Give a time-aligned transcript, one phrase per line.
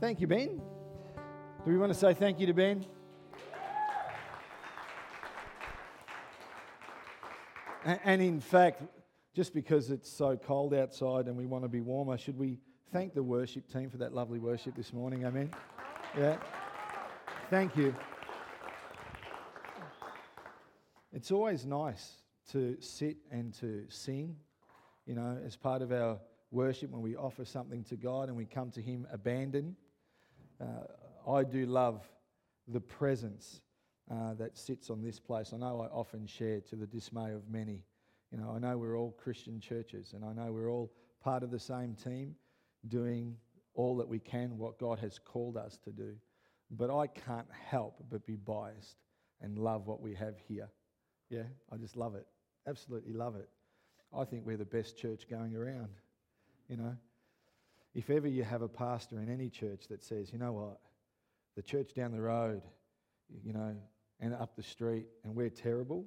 [0.00, 0.60] Thank you, Ben.
[1.64, 2.86] Do we want to say thank you to Ben?
[7.84, 8.82] And in fact,
[9.34, 12.58] just because it's so cold outside and we want to be warmer, should we
[12.92, 15.24] thank the worship team for that lovely worship this morning?
[15.24, 15.50] Amen.
[16.16, 16.36] Yeah.
[17.50, 17.92] Thank you.
[21.12, 22.22] It's always nice
[22.52, 24.36] to sit and to sing,
[25.06, 26.20] you know, as part of our
[26.52, 29.74] worship when we offer something to God and we come to Him abandoned.
[30.60, 32.08] Uh, I do love
[32.66, 33.62] the presence
[34.10, 35.52] uh, that sits on this place.
[35.52, 37.84] I know I often share to the dismay of many.
[38.32, 40.92] You know, I know we're all Christian churches and I know we're all
[41.22, 42.34] part of the same team
[42.88, 43.36] doing
[43.74, 46.14] all that we can, what God has called us to do.
[46.70, 48.96] But I can't help but be biased
[49.40, 50.68] and love what we have here.
[51.30, 52.26] Yeah, I just love it.
[52.66, 53.48] Absolutely love it.
[54.16, 55.88] I think we're the best church going around.
[56.68, 56.96] You know,
[57.98, 60.78] if ever you have a pastor in any church that says, you know what,
[61.56, 62.62] the church down the road,
[63.44, 63.74] you know,
[64.20, 66.04] and up the street, and we're terrible,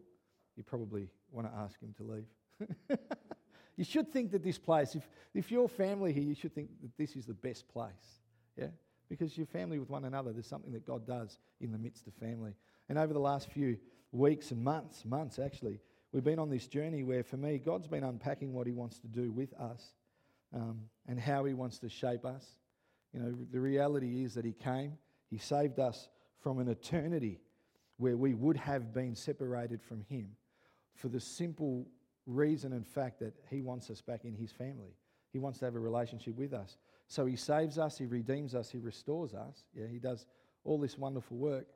[0.55, 2.97] you probably want to ask him to leave.
[3.75, 6.95] you should think that this place, if, if you're family here, you should think that
[6.97, 8.21] this is the best place.
[8.55, 8.67] Yeah?
[9.09, 10.31] Because you're family with one another.
[10.31, 12.53] There's something that God does in the midst of family.
[12.87, 13.77] And over the last few
[14.13, 15.81] weeks and months, months actually,
[16.13, 19.07] we've been on this journey where, for me, God's been unpacking what He wants to
[19.07, 19.91] do with us
[20.53, 22.45] um, and how He wants to shape us.
[23.13, 24.97] You know, the reality is that He came,
[25.29, 27.39] He saved us from an eternity
[27.97, 30.29] where we would have been separated from Him
[30.95, 31.87] for the simple
[32.25, 34.95] reason and fact that He wants us back in His family.
[35.31, 36.77] He wants to have a relationship with us.
[37.07, 39.65] So He saves us, He redeems us, He restores us.
[39.73, 40.25] Yeah, He does
[40.63, 41.67] all this wonderful work.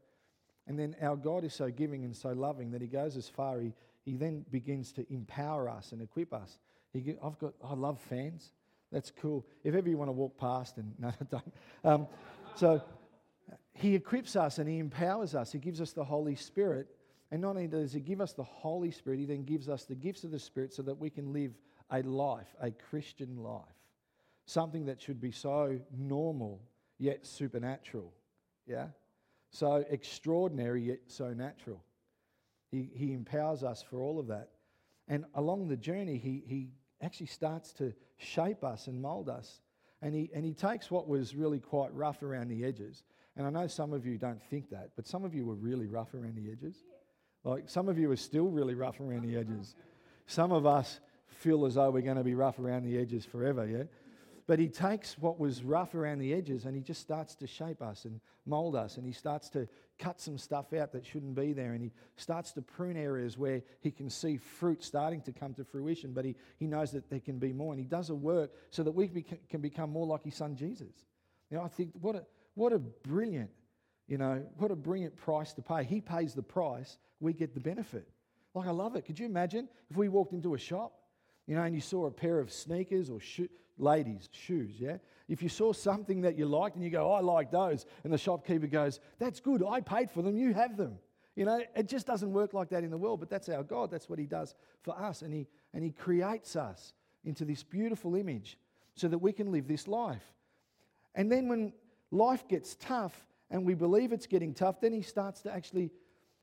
[0.67, 3.59] And then our God is so giving and so loving that He goes as far,
[3.59, 3.73] He,
[4.03, 6.57] he then begins to empower us and equip us.
[6.93, 8.51] He, I've got, I love fans.
[8.91, 9.45] That's cool.
[9.63, 11.53] If ever you want to walk past and, no, don't.
[11.83, 12.07] Um,
[12.55, 12.81] so
[13.73, 15.51] He equips us and He empowers us.
[15.51, 16.87] He gives us the Holy Spirit.
[17.31, 19.95] And not only does He give us the Holy Spirit, He then gives us the
[19.95, 21.51] gifts of the Spirit so that we can live
[21.91, 23.63] a life, a Christian life.
[24.45, 26.61] Something that should be so normal
[26.97, 28.13] yet supernatural.
[28.67, 28.87] Yeah?
[29.55, 31.81] so extraordinary yet so natural.
[32.71, 34.49] He, he empowers us for all of that.
[35.07, 36.67] And along the journey, he, he
[37.01, 39.61] actually starts to shape us and mold us.
[40.01, 43.03] And he, and he takes what was really quite rough around the edges.
[43.37, 45.87] And I know some of you don't think that, but some of you were really
[45.87, 46.75] rough around the edges.
[47.43, 49.75] Like some of you are still really rough around the edges.
[50.27, 53.65] Some of us feel as though we're going to be rough around the edges forever,
[53.65, 53.83] yeah?
[54.47, 57.81] But he takes what was rough around the edges and he just starts to shape
[57.81, 58.97] us and mold us.
[58.97, 59.67] And he starts to
[59.97, 61.73] cut some stuff out that shouldn't be there.
[61.73, 65.63] And he starts to prune areas where he can see fruit starting to come to
[65.63, 67.73] fruition, but he, he knows that there can be more.
[67.73, 69.07] And he does a work so that we
[69.49, 71.05] can become more like his son Jesus.
[71.49, 72.23] Know, I think what a,
[72.53, 73.49] what a brilliant,
[74.07, 75.83] you know, what a brilliant price to pay.
[75.83, 78.07] He pays the price, we get the benefit.
[78.53, 79.05] Like, I love it.
[79.05, 80.93] Could you imagine if we walked into a shop,
[81.47, 83.49] you know, and you saw a pair of sneakers or shoes?
[83.77, 84.97] Ladies' shoes, yeah?
[85.27, 88.17] If you saw something that you liked and you go, I like those, and the
[88.17, 90.97] shopkeeper goes, That's good, I paid for them, you have them.
[91.35, 93.91] You know, it just doesn't work like that in the world, but that's our God.
[93.91, 95.21] That's what He does for us.
[95.21, 96.93] And He, and he creates us
[97.25, 98.57] into this beautiful image
[98.95, 100.23] so that we can live this life.
[101.13, 101.73] And then when
[102.11, 105.91] life gets tough and we believe it's getting tough, then He starts to actually,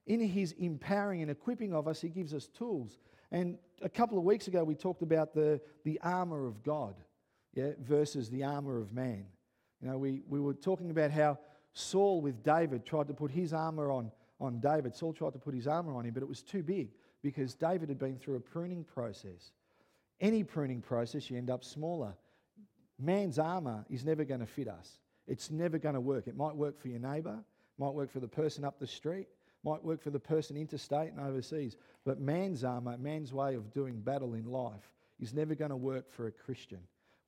[0.07, 2.99] in His empowering and equipping of us, He gives us tools.
[3.31, 6.97] And a couple of weeks ago, we talked about the, the armor of God
[7.55, 9.25] yeah, versus the armor of man.
[9.81, 11.39] You know, we, we were talking about how
[11.73, 14.95] Saul with David tried to put his armor on, on David.
[14.95, 16.91] Saul tried to put his armor on him, but it was too big
[17.23, 19.53] because David had been through a pruning process.
[20.21, 22.15] Any pruning process, you end up smaller.
[22.99, 24.99] Man's armor is never going to fit us.
[25.27, 26.29] It's never going to work.
[26.29, 27.39] It might work for your neighbor,
[27.79, 29.29] might work for the person up the street,
[29.65, 31.77] might work for the person interstate and overseas.
[32.05, 36.11] But man's armor, man's way of doing battle in life, is never going to work
[36.11, 36.81] for a Christian.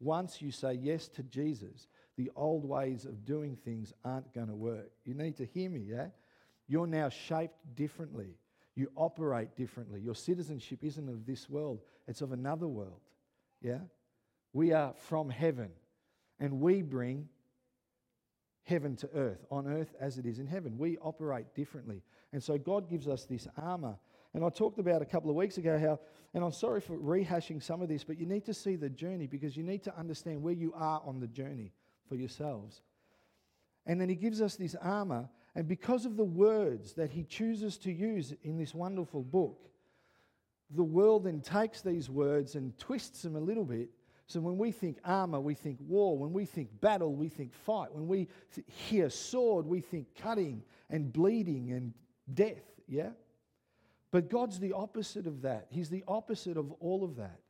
[0.05, 1.89] Once you say yes to Jesus,
[2.19, 4.91] the old ways of doing things aren't going to work.
[5.05, 6.09] You need to hear me, yeah?
[6.69, 8.37] You're now shaped differently.
[8.75, 10.01] You operate differently.
[10.01, 13.01] Your citizenship isn't of this world, it's of another world,
[13.63, 13.79] yeah?
[14.53, 15.71] We are from heaven,
[16.39, 17.29] and we bring
[18.65, 20.77] heaven to earth, on earth as it is in heaven.
[20.77, 22.03] We operate differently.
[22.33, 23.97] And so God gives us this armor
[24.35, 26.01] and I talked about a couple of weeks ago how,
[26.35, 29.27] and I'm sorry for rehashing some of this, but you need to see the journey
[29.27, 31.73] because you need to understand where you are on the journey
[32.09, 32.83] for yourselves.
[33.87, 37.79] And then he gives us this armor, and because of the words that he chooses
[37.79, 39.69] to use in this wonderful book,
[40.71, 43.91] the world then takes these words and twists them a little bit
[44.27, 46.17] So when we think armor, we think war.
[46.17, 47.93] When we think battle, we think fight.
[47.93, 51.93] When we th- hear sword, we think cutting and bleeding and
[52.33, 53.11] death, yeah?
[54.15, 55.67] But God's the opposite of that.
[55.71, 57.41] He's the opposite of all of that.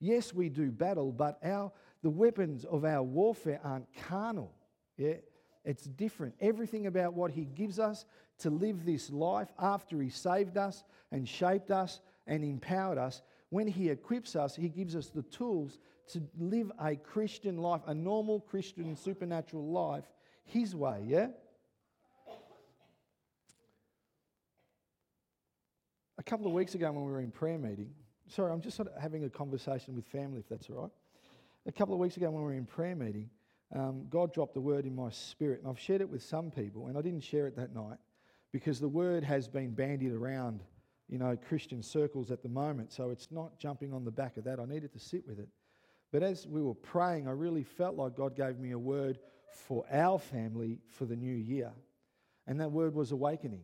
[0.00, 1.70] Yes, we do battle, but our
[2.02, 4.52] the weapons of our warfare aren't carnal.
[4.96, 5.18] Yeah?
[5.64, 6.34] It's different.
[6.40, 8.06] Everything about what he gives us
[8.40, 13.68] to live this life after he saved us and shaped us and empowered us, when
[13.68, 15.78] he equips us, he gives us the tools
[16.08, 20.10] to live a Christian life, a normal Christian supernatural life,
[20.42, 21.28] his way, yeah?
[26.20, 27.88] A couple of weeks ago when we were in prayer meeting,
[28.28, 30.90] sorry, I'm just sort of having a conversation with family, if that's all right.
[31.64, 33.30] A couple of weeks ago when we were in prayer meeting,
[33.74, 36.88] um, God dropped a word in my spirit, and I've shared it with some people,
[36.88, 37.96] and I didn't share it that night
[38.52, 40.62] because the word has been bandied around,
[41.08, 44.44] you know, Christian circles at the moment, so it's not jumping on the back of
[44.44, 44.60] that.
[44.60, 45.48] I needed to sit with it.
[46.12, 49.20] But as we were praying, I really felt like God gave me a word
[49.50, 51.72] for our family for the new year.
[52.46, 53.62] And that word was awakening.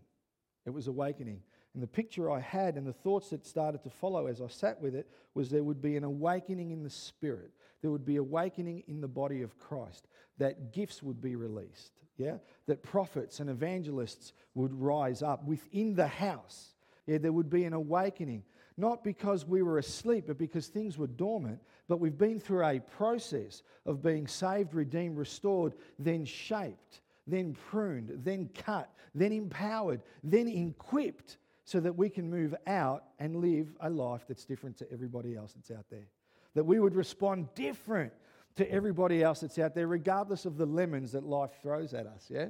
[0.65, 1.43] It was awakening.
[1.77, 4.81] And the picture I had and the thoughts that started to follow as I sat
[4.81, 7.51] with it was there would be an awakening in the spirit.
[7.83, 10.09] There would be awakening in the body of Christ.
[10.39, 11.93] That gifts would be released.
[12.17, 12.39] Yeah?
[12.67, 16.71] That prophets and evangelists would rise up within the house.
[17.07, 18.45] Yeah, there would be an awakening
[18.79, 21.61] not because we were asleep, but because things were dormant.
[21.89, 28.13] But we've been through a process of being saved, redeemed, restored, then shaped, then pruned,
[28.23, 33.91] then cut, then empowered, then equipped so that we can move out and live a
[33.91, 36.07] life that's different to everybody else that's out there.
[36.55, 38.13] That we would respond different
[38.55, 42.29] to everybody else that's out there, regardless of the lemons that life throws at us,
[42.31, 42.47] yeah?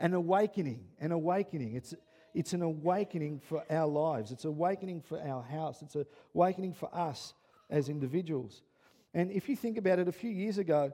[0.00, 1.76] An awakening, an awakening.
[1.76, 1.94] It's,
[2.32, 4.32] it's an awakening for our lives.
[4.32, 5.82] It's awakening for our house.
[5.82, 5.96] It's
[6.34, 7.34] awakening for us
[7.68, 8.62] as individuals.
[9.12, 10.90] And if you think about it, a few years ago,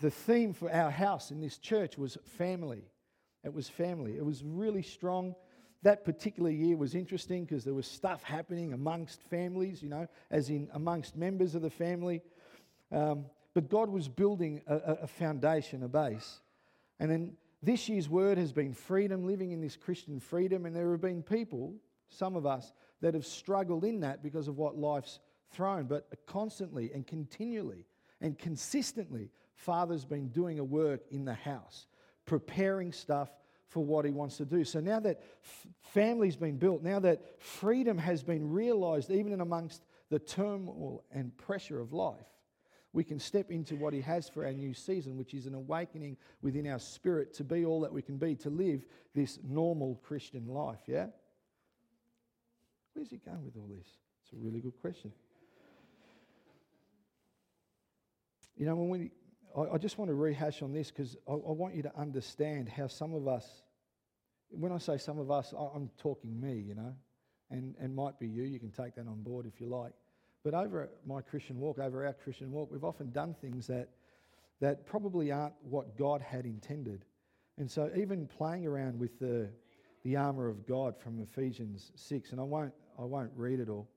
[0.00, 2.88] the theme for our house in this church was family.
[3.44, 4.16] It was family.
[4.16, 5.34] It was really strong.
[5.86, 10.50] That particular year was interesting because there was stuff happening amongst families, you know, as
[10.50, 12.22] in amongst members of the family.
[12.90, 16.40] Um, but God was building a, a foundation, a base.
[16.98, 20.90] And then this year's word has been freedom, living in this Christian freedom, and there
[20.90, 21.72] have been people,
[22.08, 25.20] some of us, that have struggled in that because of what life's
[25.52, 25.84] thrown.
[25.84, 27.86] But constantly and continually
[28.20, 31.86] and consistently, Father's been doing a work in the house,
[32.24, 33.30] preparing stuff
[33.68, 34.64] for what he wants to do.
[34.64, 39.40] So now that f- family's been built, now that freedom has been realized, even in
[39.40, 42.26] amongst the turmoil and pressure of life,
[42.96, 46.16] we can step into what He has for our new season, which is an awakening
[46.40, 50.46] within our spirit to be all that we can be, to live this normal Christian
[50.46, 50.78] life.
[50.86, 51.08] Yeah?
[52.94, 53.86] Where's He going with all this?
[54.22, 55.12] It's a really good question.
[58.56, 59.10] You know, when we,
[59.56, 62.68] I, I just want to rehash on this because I, I want you to understand
[62.68, 63.62] how some of us,
[64.50, 66.94] when I say some of us, I, I'm talking me, you know,
[67.50, 68.42] and, and might be you.
[68.42, 69.92] You can take that on board if you like.
[70.44, 73.88] But over my Christian walk, over our Christian walk, we've often done things that,
[74.60, 77.04] that probably aren't what God had intended.
[77.58, 79.48] And so, even playing around with the,
[80.04, 83.88] the armour of God from Ephesians 6, and I won't, I won't read it all,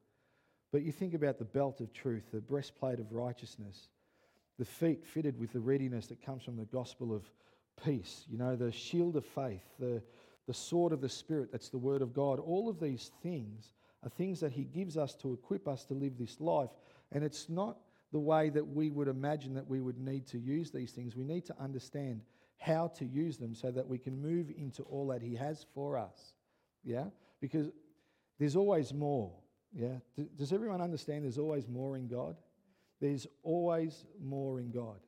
[0.71, 3.89] but you think about the belt of truth, the breastplate of righteousness,
[4.59, 7.23] the feet fitted with the readiness that comes from the gospel of
[7.83, 10.03] peace, you know, the shield of faith, the,
[10.47, 12.39] the sword of the Spirit, that's the word of God.
[12.39, 13.71] All of these things
[14.03, 16.71] are things that He gives us to equip us to live this life.
[17.13, 17.77] And it's not
[18.11, 21.15] the way that we would imagine that we would need to use these things.
[21.15, 22.21] We need to understand
[22.57, 25.97] how to use them so that we can move into all that He has for
[25.97, 26.33] us.
[26.83, 27.05] Yeah?
[27.39, 27.69] Because
[28.37, 29.31] there's always more.
[29.73, 29.99] Yeah?
[30.35, 32.35] Does everyone understand there's always more in God?
[32.99, 34.99] There's always more in God.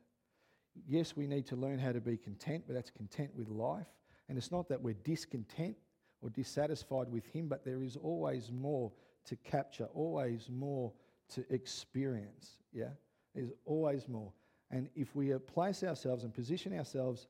[0.87, 3.87] Yes, we need to learn how to be content, but that's content with life.
[4.29, 5.75] And it's not that we're discontent
[6.21, 8.91] or dissatisfied with Him, but there is always more
[9.25, 10.93] to capture, always more
[11.33, 12.57] to experience.
[12.71, 12.89] Yeah?
[13.35, 14.31] There's always more.
[14.69, 17.27] And if we place ourselves and position ourselves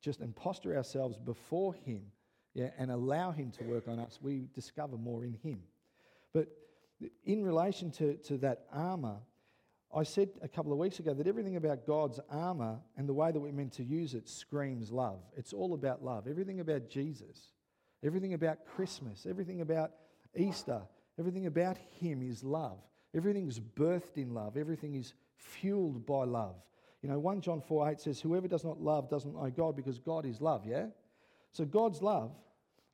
[0.00, 2.02] just and posture ourselves before Him,
[2.54, 5.60] yeah, and allow Him to work on us, we discover more in Him.
[6.32, 6.48] But
[7.24, 9.16] in relation to, to that armor,
[9.96, 13.30] I said a couple of weeks ago that everything about God's armor and the way
[13.30, 15.20] that we're meant to use it screams love.
[15.36, 16.26] It's all about love.
[16.26, 17.52] Everything about Jesus
[18.04, 19.92] Everything about Christmas, everything about
[20.36, 20.82] Easter,
[21.18, 22.78] everything about Him is love.
[23.14, 24.56] Everything is birthed in love.
[24.58, 26.56] Everything is fueled by love.
[27.02, 29.98] You know, 1 John 4 8 says, Whoever does not love doesn't know God because
[29.98, 30.86] God is love, yeah?
[31.52, 32.32] So God's love.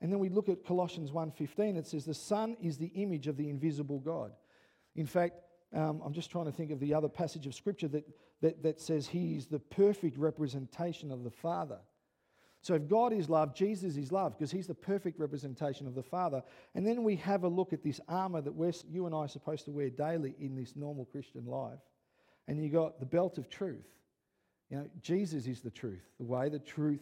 [0.01, 3.37] And then we look at Colossians 1:15 it says the son is the image of
[3.37, 4.33] the invisible God.
[4.95, 5.35] In fact,
[5.75, 8.05] um, I'm just trying to think of the other passage of Scripture that,
[8.41, 11.79] that, that says He is the perfect representation of the Father.
[12.63, 16.03] So if God is love, Jesus is love because He's the perfect representation of the
[16.03, 16.43] Father.
[16.75, 19.29] And then we have a look at this armor that we're, you and I are
[19.29, 21.79] supposed to wear daily in this normal Christian life.
[22.49, 23.87] And you got the belt of truth.
[24.71, 27.01] You know, Jesus is the truth, the way, the truth,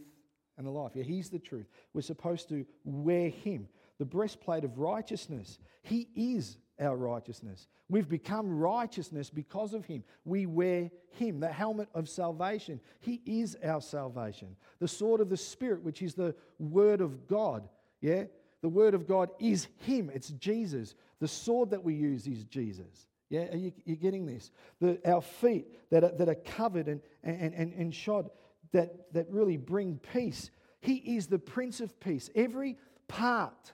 [0.58, 0.92] and the life.
[0.94, 1.66] Yeah, He's the truth.
[1.92, 3.68] We're supposed to wear Him.
[3.98, 5.58] The breastplate of righteousness.
[5.82, 7.66] He is our righteousness.
[7.88, 10.04] We've become righteousness because of Him.
[10.24, 12.80] We wear Him, the helmet of salvation.
[13.00, 14.56] He is our salvation.
[14.78, 17.68] The sword of the Spirit, which is the Word of God.
[18.00, 18.24] Yeah?
[18.62, 20.94] The Word of God is Him, it's Jesus.
[21.20, 23.06] The sword that we use is Jesus.
[23.30, 24.50] Yeah, are you, you getting this?
[24.80, 28.30] The, our feet that are, that are covered and, and, and, and shod
[28.72, 30.50] that, that really bring peace.
[30.80, 32.30] He is the Prince of Peace.
[32.34, 33.72] Every part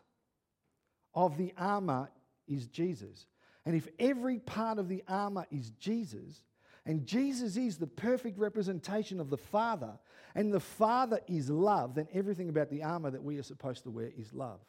[1.14, 2.11] of the armor
[2.46, 3.26] is Jesus.
[3.66, 6.42] And if every part of the armor is Jesus,
[6.86, 9.98] and Jesus is the perfect representation of the Father,
[10.34, 13.90] and the Father is love, then everything about the armor that we are supposed to
[13.90, 14.60] wear is love.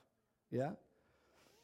[0.50, 0.72] Yeah?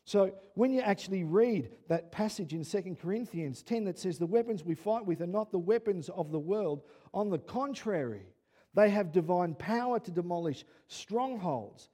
[0.03, 4.65] So when you actually read that passage in 2 Corinthians 10 that says, The weapons
[4.65, 6.81] we fight with are not the weapons of the world,
[7.13, 8.25] on the contrary,
[8.73, 11.89] they have divine power to demolish strongholds.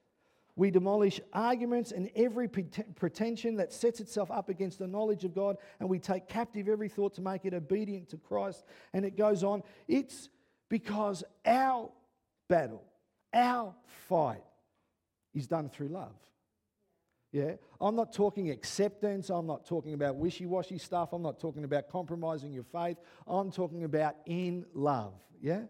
[0.57, 5.57] We demolish arguments and every pretension that sets itself up against the knowledge of God,
[5.79, 8.65] and we take captive every thought to make it obedient to Christ.
[8.91, 9.61] And it goes on.
[9.87, 10.29] It's
[10.67, 11.91] because our
[12.49, 12.83] battle,
[13.33, 13.75] our
[14.09, 14.43] fight,
[15.35, 16.15] is done through love.
[17.31, 17.53] Yeah?
[17.79, 19.29] I'm not talking acceptance.
[19.29, 21.13] I'm not talking about wishy washy stuff.
[21.13, 22.97] I'm not talking about compromising your faith.
[23.27, 25.13] I'm talking about in love.
[25.39, 25.65] Yeah?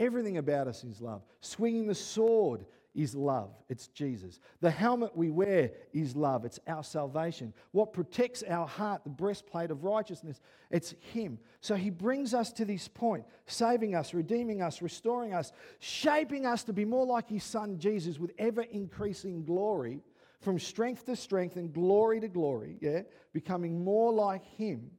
[0.00, 1.22] Everything about us is love.
[1.40, 2.66] Swinging the sword
[2.96, 3.50] is love.
[3.68, 4.40] It's Jesus.
[4.60, 6.44] The helmet we wear is love.
[6.46, 7.52] It's our salvation.
[7.72, 11.38] What protects our heart, the breastplate of righteousness, it's Him.
[11.60, 16.64] So He brings us to this point, saving us, redeeming us, restoring us, shaping us
[16.64, 20.00] to be more like His Son Jesus with ever increasing glory,
[20.40, 24.90] from strength to strength and glory to glory, yeah, becoming more like Him.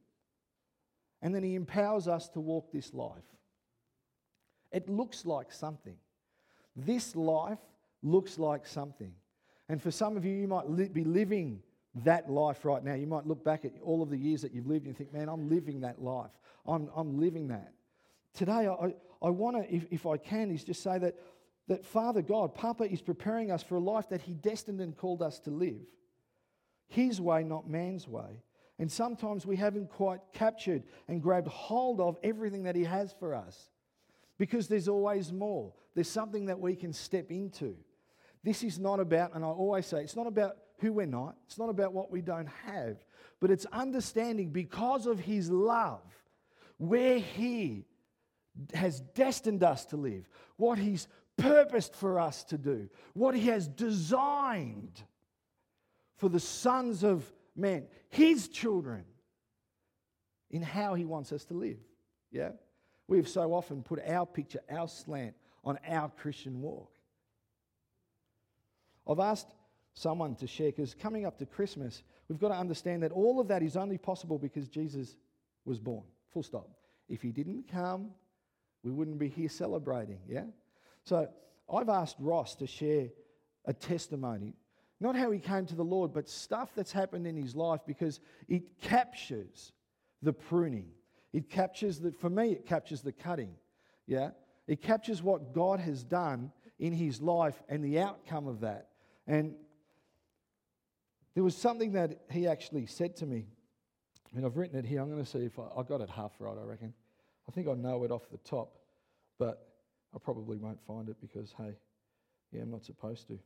[1.20, 3.24] And then He empowers us to walk this life.
[4.70, 5.96] It looks like something.
[6.76, 7.58] This life
[8.02, 9.12] looks like something.
[9.68, 11.62] And for some of you, you might li- be living
[12.04, 12.94] that life right now.
[12.94, 15.28] You might look back at all of the years that you've lived and think, man,
[15.28, 16.30] I'm living that life.
[16.66, 17.72] I'm, I'm living that.
[18.34, 21.16] Today, I, I want to, if, if I can, is just say that,
[21.66, 25.22] that Father God, Papa is preparing us for a life that He destined and called
[25.22, 25.80] us to live.
[26.88, 28.42] His way, not man's way.
[28.78, 33.34] And sometimes we haven't quite captured and grabbed hold of everything that He has for
[33.34, 33.70] us
[34.38, 35.72] because there's always more.
[35.94, 37.76] There's something that we can step into.
[38.42, 41.58] This is not about, and I always say, it's not about who we're not, it's
[41.58, 43.04] not about what we don't have,
[43.40, 46.02] but it's understanding because of His love
[46.78, 47.84] where He
[48.74, 53.66] has destined us to live, what He's purposed for us to do, what He has
[53.66, 55.02] designed
[56.16, 59.04] for the sons of men, His children,
[60.50, 61.78] in how He wants us to live.
[62.30, 62.50] Yeah?
[63.06, 66.92] We have so often put our picture, our slant on our Christian walk.
[69.08, 69.54] I've asked
[69.94, 73.48] someone to share because coming up to Christmas, we've got to understand that all of
[73.48, 75.16] that is only possible because Jesus
[75.64, 76.04] was born.
[76.32, 76.68] Full stop.
[77.08, 78.10] If he didn't come,
[78.82, 80.44] we wouldn't be here celebrating, yeah?
[81.04, 81.28] So
[81.72, 83.08] I've asked Ross to share
[83.64, 84.54] a testimony,
[85.00, 88.20] not how he came to the Lord, but stuff that's happened in his life because
[88.48, 89.72] it captures
[90.22, 90.90] the pruning.
[91.32, 93.54] It captures the, for me, it captures the cutting,
[94.06, 94.30] yeah?
[94.66, 98.87] It captures what God has done in his life and the outcome of that.
[99.28, 99.54] And
[101.34, 103.46] there was something that he actually said to me.
[104.32, 105.00] Mean, I've written it here.
[105.00, 106.92] I'm going to see if I, I got it half right, I reckon.
[107.48, 108.78] I think I know it off the top,
[109.38, 109.68] but
[110.14, 111.76] I probably won't find it because, hey,
[112.52, 113.38] yeah, I'm not supposed to.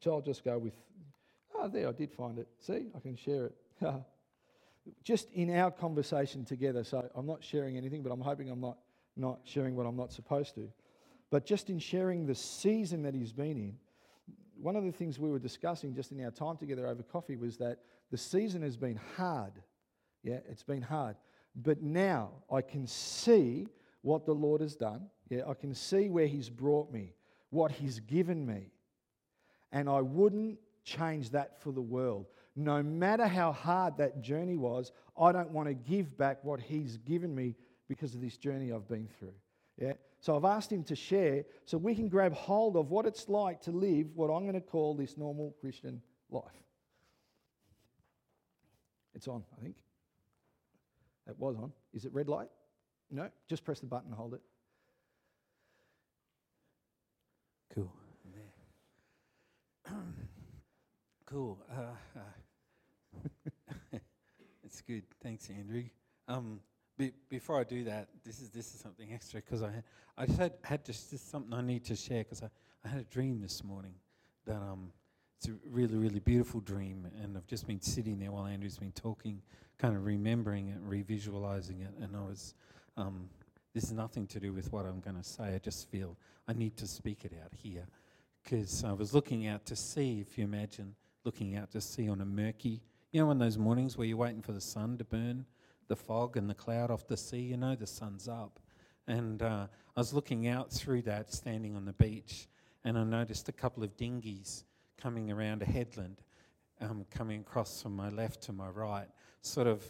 [0.00, 0.74] So I'll just go with,
[1.56, 2.48] oh, there, I did find it.
[2.60, 3.54] See, I can share it.
[5.02, 8.78] just in our conversation together, so I'm not sharing anything, but I'm hoping I'm not
[9.16, 10.70] not sharing what I'm not supposed to.
[11.30, 13.76] But just in sharing the season that he's been in,
[14.60, 17.56] one of the things we were discussing just in our time together over coffee was
[17.58, 17.78] that
[18.10, 19.52] the season has been hard.
[20.22, 21.16] Yeah, it's been hard.
[21.54, 23.68] But now I can see
[24.02, 25.08] what the Lord has done.
[25.28, 27.14] Yeah, I can see where He's brought me,
[27.50, 28.70] what He's given me.
[29.72, 32.26] And I wouldn't change that for the world.
[32.56, 36.96] No matter how hard that journey was, I don't want to give back what He's
[36.98, 37.54] given me
[37.88, 39.34] because of this journey I've been through.
[39.76, 39.94] Yeah?
[40.20, 43.60] So I've asked him to share so we can grab hold of what it's like
[43.62, 46.42] to live what I'm going to call this normal Christian life.
[49.14, 49.76] It's on, I think.
[51.28, 51.72] It was on.
[51.92, 52.48] Is it red light?
[53.10, 54.40] No, just press the button and hold it.
[57.74, 57.92] Cool.
[61.26, 61.58] cool.
[61.70, 62.20] Uh, uh,
[64.64, 65.04] it's good.
[65.22, 65.84] Thanks, Andrew.
[66.26, 66.60] Um,
[66.98, 69.70] be, before I do that, this is this is something extra because I
[70.16, 72.50] I just had had just, just something I need to share because I,
[72.84, 73.94] I had a dream this morning
[74.44, 74.92] that um
[75.38, 78.92] it's a really really beautiful dream and I've just been sitting there while Andrew's been
[78.92, 79.40] talking,
[79.78, 82.54] kind of remembering it, revisualizing it, and I was
[82.96, 83.30] um
[83.74, 85.54] this is nothing to do with what I'm going to say.
[85.54, 86.16] I just feel
[86.48, 87.86] I need to speak it out here
[88.42, 90.20] because I was looking out to sea.
[90.20, 92.80] If you imagine looking out to sea on a murky,
[93.12, 95.44] you know, in those mornings where you're waiting for the sun to burn
[95.88, 98.60] the fog and the cloud off the sea, you know, the sun's up.
[99.06, 99.66] And uh,
[99.96, 102.46] I was looking out through that, standing on the beach,
[102.84, 104.64] and I noticed a couple of dinghies
[105.00, 106.20] coming around a headland,
[106.80, 109.08] um, coming across from my left to my right.
[109.40, 109.82] Sort of,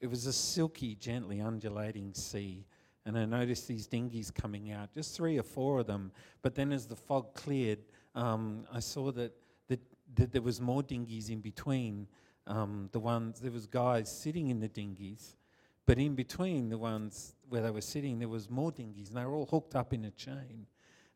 [0.00, 2.66] it was a silky, gently undulating sea.
[3.06, 6.12] And I noticed these dinghies coming out, just three or four of them.
[6.42, 7.78] But then as the fog cleared,
[8.14, 9.32] um, I saw that,
[9.68, 9.80] that,
[10.16, 12.08] that there was more dinghies in between.
[12.48, 15.36] Um, the ones, there was guys sitting in the dinghies
[15.86, 19.24] but in between the ones where they were sitting, there was more dinghies, and they
[19.24, 20.66] were all hooked up in a chain.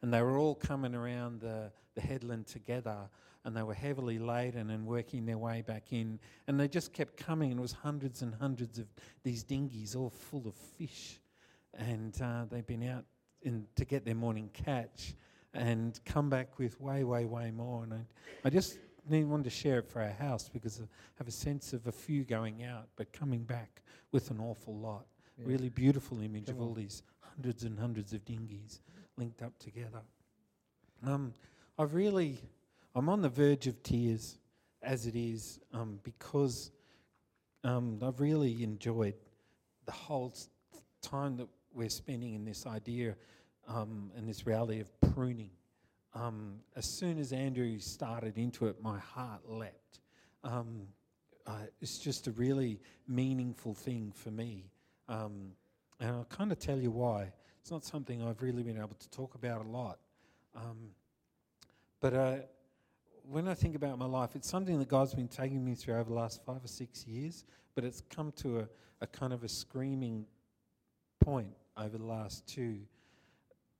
[0.02, 2.96] And they were all coming around the, the headland together,
[3.44, 6.18] and they were heavily laden and working their way back in.
[6.46, 8.86] And they just kept coming, and it was hundreds and hundreds of
[9.24, 11.20] these dinghies, all full of fish.
[11.74, 13.04] And uh, they'd been out
[13.42, 15.14] in, to get their morning catch
[15.52, 17.82] and come back with way, way, way more.
[17.82, 18.06] And I,
[18.44, 18.78] I just
[19.08, 20.84] wanted to share it for our house because I
[21.18, 25.06] have a sense of a few going out, but coming back with an awful lot.
[25.38, 25.46] Yeah.
[25.46, 28.80] Really beautiful image Come of all these hundreds and hundreds of dinghies
[29.16, 30.00] linked up together.
[31.06, 31.32] Um,
[31.78, 32.38] I've really,
[32.94, 34.38] I'm on the verge of tears
[34.82, 36.70] as it is um, because
[37.64, 39.14] um, I've really enjoyed
[39.86, 40.34] the whole
[41.02, 43.14] time that we're spending in this idea
[43.68, 45.50] um, and this reality of pruning.
[46.14, 50.00] Um, as soon as Andrew started into it, my heart leapt.
[50.42, 50.88] Um,
[51.46, 54.70] uh, it's just a really meaningful thing for me.
[55.08, 55.52] Um,
[56.00, 57.32] and I'll kind of tell you why.
[57.60, 59.98] It's not something I've really been able to talk about a lot.
[60.56, 60.90] Um,
[62.00, 62.36] but uh,
[63.28, 66.08] when I think about my life, it's something that God's been taking me through over
[66.08, 67.44] the last five or six years,
[67.74, 68.68] but it's come to a,
[69.02, 70.26] a kind of a screaming
[71.20, 72.80] point over the last two.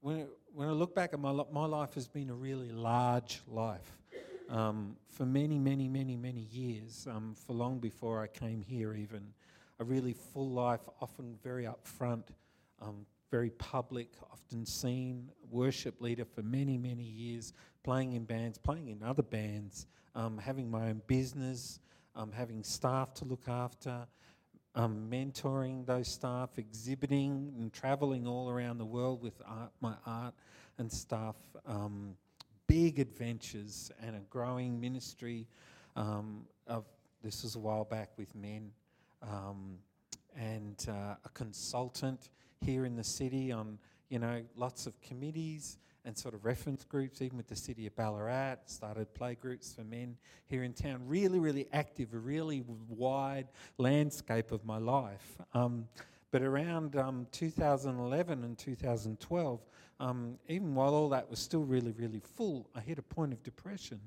[0.03, 3.99] When, when I look back at my, my life has been a really large life
[4.49, 9.35] um, for many, many, many, many years, um, for long before I came here, even.
[9.79, 12.25] A really full life, often very upfront,
[12.81, 18.89] um, very public, often seen, worship leader for many, many years, playing in bands, playing
[18.89, 21.79] in other bands, um, having my own business,
[22.17, 24.07] um, having staff to look after,
[24.75, 30.35] um, mentoring those staff, exhibiting and traveling all around the world with art, my art
[30.79, 31.37] and stuff.
[31.67, 32.15] Um,
[32.67, 35.47] big adventures and a growing ministry.
[35.97, 36.85] Um, of
[37.23, 38.71] this was a while back with men,
[39.23, 39.79] um,
[40.37, 42.31] and uh, a consultant
[42.61, 43.79] here in the city on
[44.09, 47.95] you know lots of committees and sort of reference groups, even with the city of
[47.97, 48.57] Ballarat.
[48.67, 51.03] Started play groups for men here in town.
[51.07, 55.37] Really, really active, a really wide landscape of my life.
[55.55, 55.87] Um,
[56.31, 59.61] but around um, 2011 and 2012,
[59.99, 63.43] um, even while all that was still really, really full, I hit a point of
[63.43, 64.01] depression.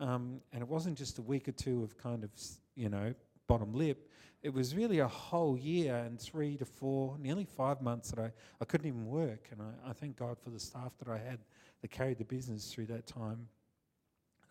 [0.00, 2.30] Um, and it wasn't just a week or two of kind of,
[2.74, 3.14] you know,
[3.46, 4.08] bottom lip.
[4.42, 8.32] It was really a whole year and three to four, nearly five months that I,
[8.60, 9.48] I couldn't even work.
[9.52, 11.40] And I, I thank God for the staff that I had
[11.82, 13.48] that carried the business through that time.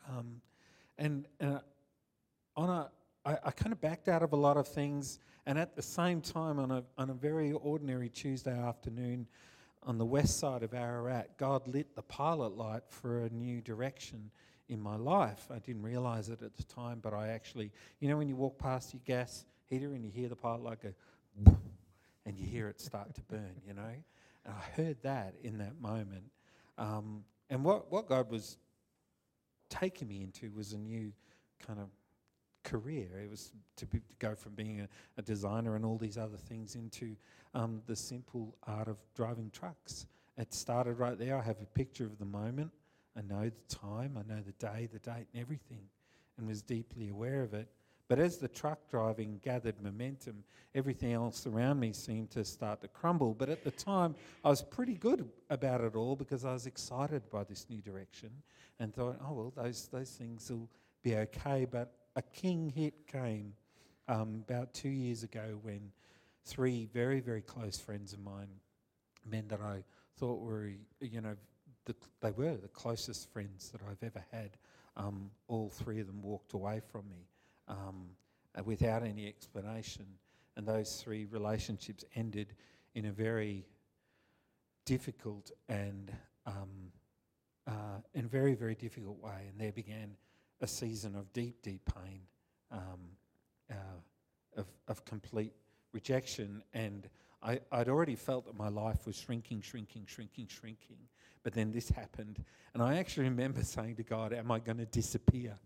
[0.08, 0.42] Um,
[0.98, 1.60] and uh,
[2.56, 2.92] on a,
[3.26, 5.20] I, I kind of backed out of a lot of things.
[5.46, 9.28] And at the same time, on a, on a very ordinary Tuesday afternoon,
[9.84, 14.30] on the west side of Ararat, God lit the pilot light for a new direction
[14.68, 15.48] in my life.
[15.50, 18.60] I didn't realize it at the time, but I actually, you know, when you walk
[18.60, 20.80] past your gas heater and you hear the pilot light
[21.46, 21.58] go,
[22.26, 23.94] and you hear it start to burn, you know?
[24.46, 26.24] And I heard that in that moment.
[26.78, 28.58] Um, and what, what God was
[29.70, 31.12] taking me into was a new
[31.66, 31.88] kind of
[32.64, 33.20] career.
[33.24, 36.38] It was to, be, to go from being a, a, designer and all these other
[36.38, 37.16] things into
[37.54, 40.06] um, the simple art of driving trucks.
[40.38, 41.38] It started right there.
[41.38, 42.72] I have a picture of the moment.
[43.18, 45.82] I know the time, I know the day, the date, and everything,
[46.38, 47.68] and was deeply aware of it.
[48.10, 50.44] But as the truck driving gathered momentum,
[50.74, 53.36] everything else around me seemed to start to crumble.
[53.36, 57.30] But at the time, I was pretty good about it all because I was excited
[57.30, 58.32] by this new direction
[58.80, 60.68] and thought, oh, well, those, those things will
[61.04, 61.68] be okay.
[61.70, 63.54] But a king hit came
[64.08, 65.92] um, about two years ago when
[66.46, 68.50] three very, very close friends of mine,
[69.24, 69.84] men that I
[70.18, 71.36] thought were, you know,
[71.86, 74.58] the, they were the closest friends that I've ever had.
[74.98, 77.29] Um, all three of them walked away from me
[77.70, 78.10] um,
[78.58, 80.06] uh, without any explanation.
[80.58, 82.56] And those three relationships ended
[82.96, 83.66] in a very
[84.86, 86.12] difficult and
[86.46, 86.92] um,
[87.68, 89.48] uh, in a very, very difficult way.
[89.50, 90.16] And there began
[90.62, 92.22] a season of deep, deep pain,
[92.72, 93.00] um,
[93.72, 95.54] uh, of, of complete
[95.94, 96.64] rejection.
[96.74, 97.08] And
[97.42, 100.98] I, I'd already felt that my life was shrinking, shrinking, shrinking, shrinking.
[101.44, 102.44] But then this happened.
[102.74, 105.58] And I actually remember saying to God, Am I going to disappear?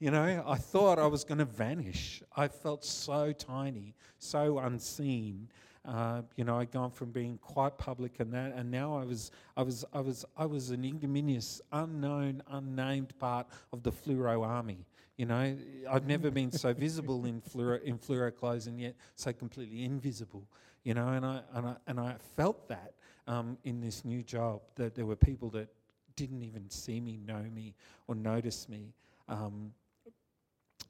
[0.00, 2.22] You know, I thought I was going to vanish.
[2.34, 5.50] I felt so tiny, so unseen.
[5.84, 9.30] Uh, you know, I'd gone from being quite public and that, and now I was,
[9.58, 14.86] I was, I was, I was an ignominious, unknown, unnamed part of the fluoro army.
[15.18, 15.54] You know,
[15.90, 20.48] I've never been so visible in fluoro, in fluoro clothes and yet so completely invisible.
[20.82, 22.94] You know, and I and I and I felt that
[23.26, 25.68] um, in this new job that there were people that
[26.16, 27.74] didn't even see me, know me,
[28.08, 28.94] or notice me.
[29.28, 29.72] Um,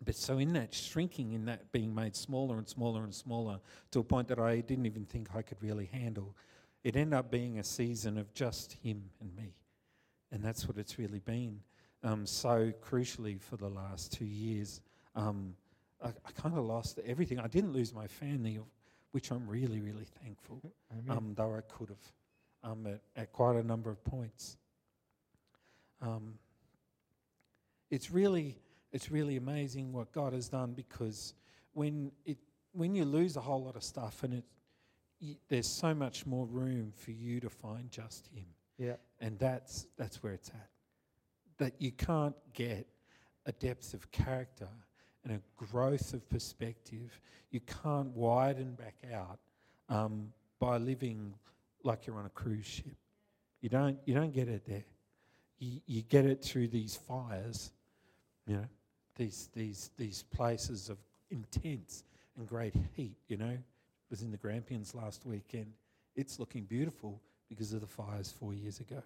[0.04, 3.60] but so in that shrinking, in that being made smaller and smaller and smaller
[3.90, 6.34] to a point that I didn't even think I could really handle,
[6.82, 9.54] it ended up being a season of just him and me.
[10.32, 11.60] And that's what it's really been.
[12.02, 14.80] Um, so crucially for the last two years,
[15.14, 15.54] um,
[16.02, 17.38] I, I kind of lost everything.
[17.38, 18.58] I didn't lose my family,
[19.10, 20.62] which I'm really, really thankful,
[21.10, 24.56] um, though I could have um, at, at, quite a number of points.
[26.00, 26.34] Um,
[27.90, 28.56] it's really
[28.92, 31.34] it's really amazing what God has done because
[31.72, 32.38] when it
[32.72, 34.44] when you lose a whole lot of stuff and it
[35.48, 38.46] there's so much more room for you to find just Him.
[38.78, 40.68] Yeah, and that's that's where it's at.
[41.58, 42.86] That you can't get
[43.46, 44.68] a depth of character
[45.24, 47.20] and a growth of perspective.
[47.50, 49.38] You can't widen back out
[49.88, 51.34] um, by living
[51.84, 52.96] like you're on a cruise ship.
[53.60, 54.84] You don't you don't get it there.
[55.58, 57.72] You, you get it through these fires,
[58.46, 58.64] you know,
[59.20, 60.96] these, these, these places of
[61.30, 62.04] intense
[62.38, 63.50] and great heat, you know.
[63.50, 65.66] It was in the Grampians last weekend.
[66.16, 69.02] It's looking beautiful because of the fires four years ago.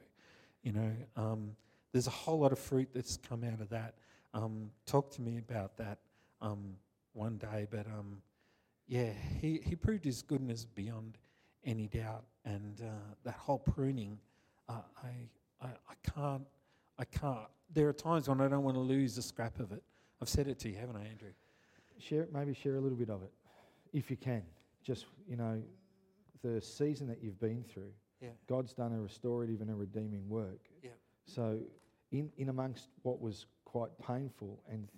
[0.62, 1.56] You know, um,
[1.90, 3.94] there's a whole lot of fruit that's come out of that.
[4.34, 5.98] Um, talk to me about that
[6.40, 6.76] um,
[7.12, 8.22] one day, but um,
[8.86, 11.18] yeah, he, he proved his goodness beyond
[11.64, 14.18] any doubt, and uh, that whole pruning,
[14.68, 16.46] uh, I, I I can't
[16.98, 17.48] I can't.
[17.72, 19.82] There are times when I don't want to lose a scrap of it.
[20.20, 21.30] I've said it to you, haven't I, Andrew?
[21.98, 23.32] Share maybe share a little bit of it,
[23.92, 24.42] if you can.
[24.82, 25.62] Just you know,
[26.42, 27.92] the season that you've been through.
[28.20, 28.30] Yeah.
[28.48, 30.60] God's done a restorative and a redeeming work.
[30.82, 30.90] Yeah.
[31.26, 31.58] So,
[32.10, 34.88] in in amongst what was quite painful, and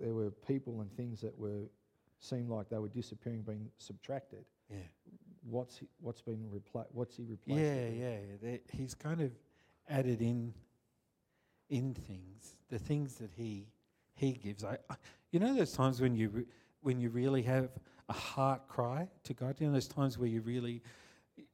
[0.00, 1.64] there were people and things that were
[2.18, 4.44] seemed like they were disappearing, being subtracted.
[4.70, 4.78] Yeah.
[5.48, 6.88] What's he, what's been replaced?
[6.92, 7.60] What's he replaced?
[7.60, 8.16] Yeah, yeah.
[8.42, 8.56] yeah.
[8.72, 9.30] He's kind of
[9.88, 10.52] added in
[11.68, 13.66] in things the things that he
[14.16, 14.64] he gives.
[14.64, 14.78] I,
[15.30, 16.46] you know, those times when you
[16.82, 17.68] when you really have
[18.08, 19.56] a heart cry to God.
[19.58, 20.82] You know, those times where you really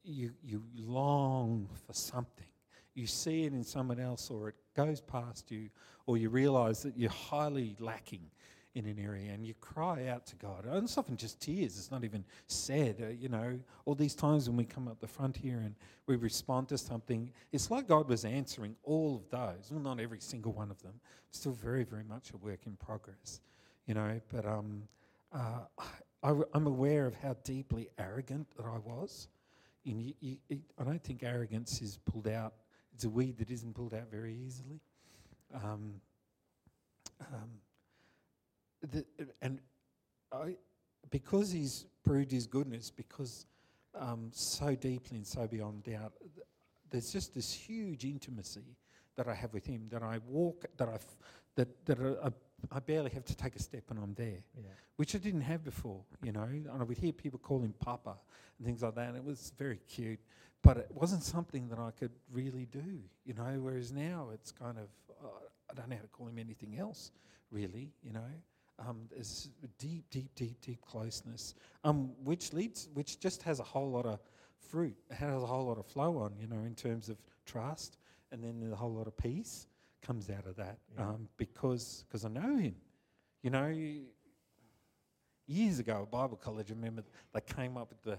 [0.05, 2.47] you you long for something.
[2.95, 5.71] You see it in someone else, or it goes past you,
[6.07, 8.31] or you realise that you're highly lacking
[8.75, 10.65] in an area, and you cry out to God.
[10.65, 11.77] And it's often just tears.
[11.77, 12.97] It's not even said.
[13.03, 15.75] Uh, you know, all these times when we come up the front here and
[16.07, 19.71] we respond to something, it's like God was answering all of those.
[19.71, 20.95] Well, not every single one of them.
[21.31, 23.41] Still very, very much a work in progress.
[23.87, 24.83] You know, but um,
[25.35, 25.61] uh,
[26.23, 29.29] I, am aware of how deeply arrogant that I was.
[29.85, 30.37] You, you,
[30.79, 32.55] I don't think arrogance is pulled out.
[32.95, 34.81] It's a weed that isn't pulled out very easily.
[35.55, 35.95] Um,
[37.21, 37.51] um,
[38.91, 39.05] the,
[39.41, 39.61] and
[40.33, 40.57] I,
[41.11, 43.47] because he's proved his goodness, because
[43.99, 46.13] um, so deeply and so beyond doubt,
[46.91, 48.77] there's just this huge intimacy
[49.17, 51.17] that I have with him that I walk, that I, f-
[51.57, 52.29] that that I,
[52.75, 54.71] I, barely have to take a step and I'm there, Yeah.
[54.97, 56.01] which I didn't have before.
[56.23, 58.17] You know, and I would hear people call him Papa
[58.59, 60.21] and things like that, and it was very cute,
[60.63, 63.01] but it wasn't something that I could really do.
[63.27, 64.89] You know, whereas now it's kind of
[65.23, 65.29] uh,
[65.71, 67.11] I don't know how to call him anything else,
[67.51, 67.91] really.
[68.03, 68.31] You know,
[68.87, 73.91] um, there's deep, deep, deep, deep closeness, um, which leads, which just has a whole
[73.91, 74.19] lot of
[74.59, 74.97] fruit.
[75.11, 77.99] It has a whole lot of flow on, you know, in terms of trust,
[78.31, 79.67] and then a whole lot of peace
[80.01, 81.09] comes out of that Yeah.
[81.11, 82.75] um, because because I know him.
[83.43, 83.69] You know,
[85.47, 88.19] years ago at Bible college, I remember they came up with the,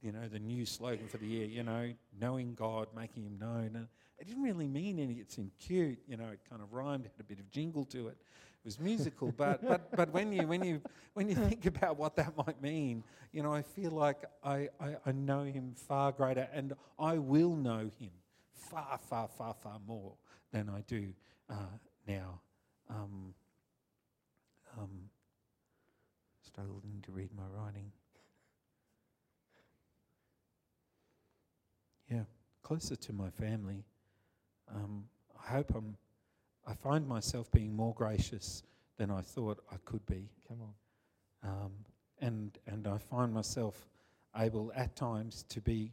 [0.00, 1.46] you know, the new slogan for the year.
[1.46, 3.88] You know, knowing God, making Him known, and
[4.18, 5.14] it didn't really mean any.
[5.14, 6.28] It seemed cute, you know.
[6.28, 8.16] It kind of rhymed, had a bit of jingle to it.
[8.64, 10.80] Was musical, but but but when you when you
[11.12, 14.96] when you think about what that might mean, you know, I feel like I, I,
[15.04, 18.10] I know him far greater, and I will know him
[18.54, 20.14] far far far far more
[20.50, 21.12] than I do
[21.50, 21.76] uh,
[22.08, 22.40] now.
[22.88, 23.34] Um,
[24.78, 25.10] um,
[26.42, 27.90] struggling to read my writing.
[32.10, 32.24] Yeah,
[32.62, 33.84] closer to my family.
[34.74, 35.04] Um,
[35.46, 35.96] I hope I'm.
[36.66, 38.62] I find myself being more gracious
[38.96, 40.28] than I thought I could be.
[40.48, 41.50] Come on.
[41.50, 41.72] Um,
[42.20, 43.88] and and I find myself
[44.36, 45.92] able at times to be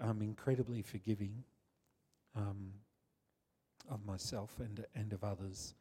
[0.00, 1.44] um, incredibly forgiving
[2.36, 2.72] um,
[3.90, 5.74] of myself and and of others.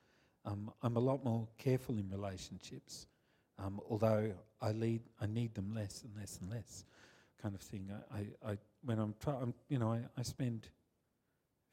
[0.45, 3.07] Um, I'm a lot more careful in relationships,
[3.59, 6.85] um, although I lead I need them less and less and less,
[7.41, 7.89] kind of thing.
[8.11, 10.69] I, I, I when I'm trying, you know, I, I spend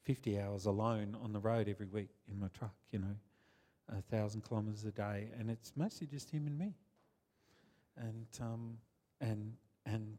[0.05, 3.17] 50 hours alone on the road every week in my truck, you know,
[3.89, 6.75] a thousand kilometres a day, and it's mostly just him and me.
[7.97, 8.79] And um,
[9.21, 9.55] and
[9.87, 10.19] and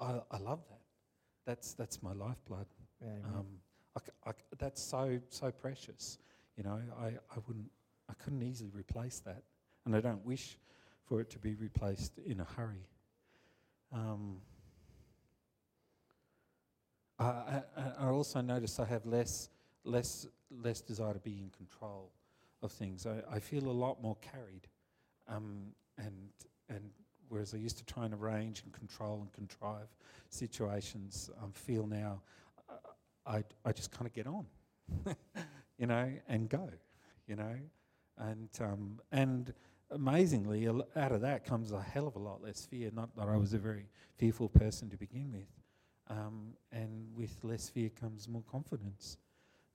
[0.00, 0.80] I, I love that.
[1.44, 2.66] That's that's my lifeblood.
[3.02, 3.46] Um,
[3.96, 6.18] I I that's so so precious.
[6.56, 7.70] You know, I, I wouldn't
[8.08, 9.42] I couldn't easily replace that,
[9.84, 10.58] and I don't wish
[11.04, 12.86] for it to be replaced in a hurry.
[13.92, 14.38] Um,
[17.22, 17.62] I,
[18.00, 19.48] I, also notice I have less
[19.84, 22.10] less less desire to be in control
[22.62, 23.06] of things.
[23.06, 24.68] I, I feel a lot more carried,
[25.28, 25.66] um,
[25.98, 26.30] and
[26.68, 26.90] and
[27.28, 29.88] whereas I used to try and arrange and control and contrive
[30.28, 32.20] situations, I feel now
[33.26, 34.46] I I just kind of get on,
[35.78, 36.68] you know, and go,
[37.26, 37.56] you know,
[38.18, 39.52] and um, and
[39.90, 42.90] amazingly out of that comes a hell of a lot less fear.
[42.92, 45.61] Not that I was a very fearful person to begin with,
[46.12, 49.16] um, and with less fear comes more confidence.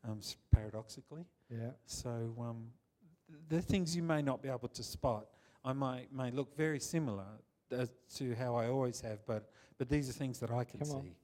[0.08, 0.20] Um,
[0.52, 1.72] paradoxically, Yeah.
[1.86, 2.72] so um,
[3.50, 5.26] the things you may not be able to spot,
[5.66, 7.26] I might may look very similar
[7.72, 10.92] as to how I always have, but but these are things that I can Come
[10.92, 11.02] on.
[11.04, 11.16] see,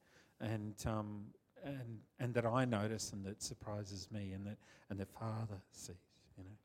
[0.42, 1.26] and um,
[1.64, 4.58] and and that I notice and that surprises me, and that
[4.90, 5.96] and that Father sees.
[6.38, 6.58] You know,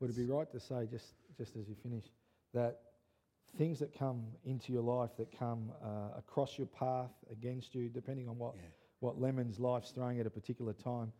[0.00, 2.04] Would it be right to say, just, just as you finish,
[2.54, 2.80] that
[3.56, 8.28] things that come into your life, that come uh, across your path against you, depending
[8.28, 8.62] on what, yeah,
[9.00, 11.12] what lemons life's throwing at a particular time,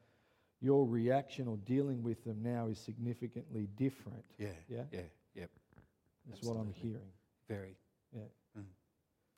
[0.61, 4.25] your reaction or dealing with them now is significantly different.
[4.39, 4.83] yeah, Yeah?
[4.93, 5.01] yeah,
[5.35, 5.51] yep,
[6.29, 7.13] That's what I'm hearing.
[7.49, 7.77] very,
[8.15, 8.23] Yeah.
[8.59, 8.65] Mm.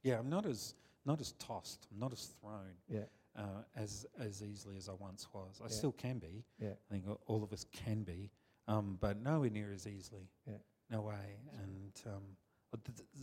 [0.02, 0.18] yeah.
[0.18, 0.74] I'm not as
[1.04, 3.04] not as tossed, I'm not as thrown Yeah.
[3.36, 5.60] uh, as as easily as I once was.
[5.60, 5.70] I Yeah.
[5.70, 6.44] still can be.
[6.58, 6.70] Yeah.
[6.90, 8.30] I think all of us can be,
[8.68, 10.28] um, but nowhere near as easily.
[10.46, 10.58] Yeah.
[10.90, 11.36] No way.
[11.62, 12.22] And um,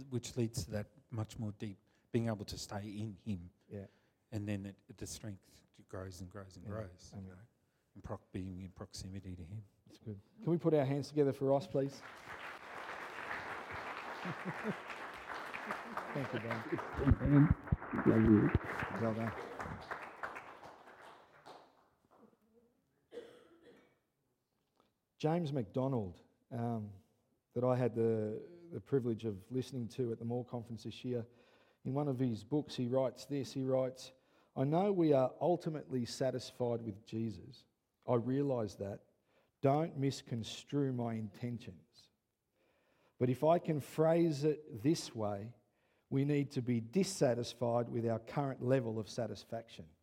[0.09, 1.77] which leads to that much more deep
[2.11, 3.49] being able to stay in Him.
[3.71, 3.79] Yeah.
[4.31, 5.41] And then it, it, the strength
[5.89, 6.71] grows and grows and Yeah.
[6.71, 7.11] grows.
[7.15, 7.33] You know,
[7.95, 9.61] in proc- being in proximity to Him.
[9.87, 10.19] That's good.
[10.43, 12.01] Can we put our hands together for Ross, please?
[16.13, 17.55] Thank you, Ben.
[19.01, 19.31] Well done.
[25.17, 26.19] James McDonald,
[26.53, 26.89] um,
[27.55, 28.39] that I had the,
[28.73, 31.25] the privilege of listening to at the Moore Conference this year,
[31.85, 33.51] in one of his books, he writes this.
[33.53, 34.11] He writes,
[34.55, 37.63] I know we are ultimately satisfied with Jesus.
[38.07, 38.99] I realise that.
[39.61, 41.75] Don't misconstrue my intentions.
[43.19, 45.47] But if I can phrase it this way,
[46.09, 49.85] we need to be dissatisfied with our current level of satisfaction.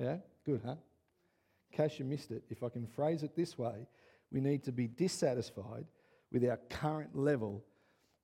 [0.00, 0.18] Yeah?
[0.46, 0.76] Good, huh?
[1.72, 3.88] In case you missed it, if I can phrase it this way,
[4.30, 5.86] we need to be dissatisfied
[6.32, 7.64] with our current level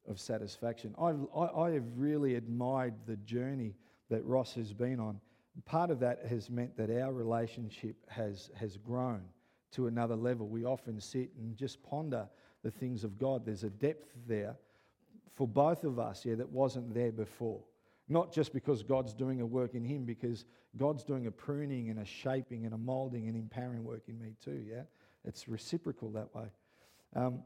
[0.08, 0.94] of satisfaction.
[1.00, 3.74] I've, I, I have really admired the journey
[4.10, 5.20] that Ross has been on.
[5.64, 9.22] Part of that has meant that our relationship has, has grown
[9.72, 10.46] to another level.
[10.46, 12.28] We often sit and just ponder
[12.62, 13.46] the things of God.
[13.46, 14.56] There's a depth there
[15.34, 17.60] for both of us, yeah, that wasn't there before.
[18.08, 20.44] Not just because God's doing a work in him, because
[20.76, 24.34] God's doing a pruning and a shaping and a molding and empowering work in me
[24.44, 24.82] too, yeah?
[25.24, 26.46] It's reciprocal that way.
[27.16, 27.42] Um,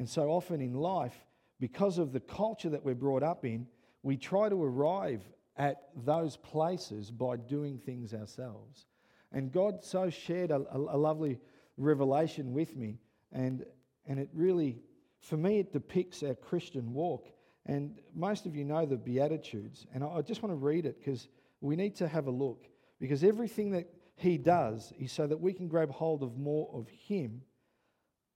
[0.00, 1.26] and so often in life,
[1.60, 3.66] because of the culture that we're brought up in,
[4.02, 5.20] we try to arrive
[5.58, 8.86] at those places by doing things ourselves.
[9.30, 11.38] And God so shared a, a, lovely
[11.76, 12.98] revelation with me,
[13.30, 13.66] and,
[14.06, 14.78] and it really,
[15.18, 17.26] for me, it depicts our Christian walk.
[17.66, 21.28] And most of you know the Beatitudes, and I just want to read it because
[21.60, 22.64] we need to have a look.
[23.00, 26.88] Because everything that He does is so that we can grab hold of more of
[26.88, 27.42] Him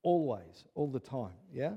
[0.05, 1.73] always, all the time, yeah?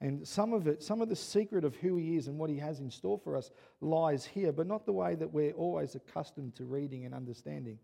[0.00, 2.56] And some of it, some of the secret of who he is and what he
[2.58, 6.56] has in store for us lies here, but not the way that we're always accustomed
[6.56, 7.78] to reading and understanding.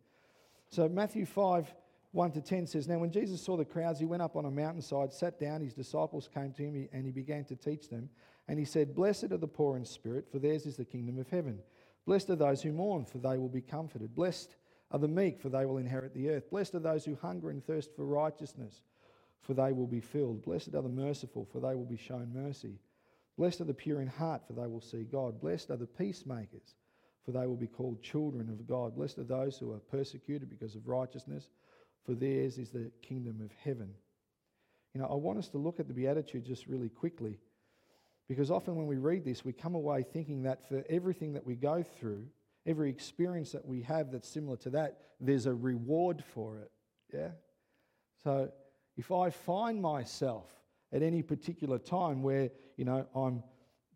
[0.69, 1.73] So, Matthew 5
[2.11, 4.51] 1 to 10 says, Now, when Jesus saw the crowds, he went up on a
[4.51, 8.09] mountainside, sat down, his disciples came to him, and he began to teach them.
[8.49, 11.29] And he said, Blessed are the poor in spirit, for theirs is the kingdom of
[11.29, 11.61] heaven.
[12.05, 14.15] Blessed are those who mourn, for they will be comforted.
[14.15, 14.57] Blessed
[14.91, 16.51] are the meek, for they will inherit the earth.
[16.51, 18.81] Blessed are those who hunger and thirst for righteousness
[19.43, 20.45] for they will be filled.
[20.45, 22.79] Blessed are the merciful, for they will be shown mercy.
[23.37, 25.41] Blessed are the pure in heart, for they will see God.
[25.41, 26.75] Blessed are the peacemakers,
[27.25, 28.97] for they will be called children of God.
[28.97, 31.49] Blessed are those who are persecuted because of righteousness,
[32.05, 33.95] for theirs is the kingdom of heaven.
[34.95, 37.39] You know, I want us to look at the Beatitudes just really quickly,
[38.29, 41.55] because often when we read this, we come away thinking that for everything that we
[41.55, 42.27] go through,
[42.67, 46.71] every experience that we have that's similar to that, there's a reward for it.
[47.15, 47.31] Yeah?
[48.23, 48.51] So
[48.99, 50.51] if I find myself
[50.93, 53.45] at any particular time where, you know, I'm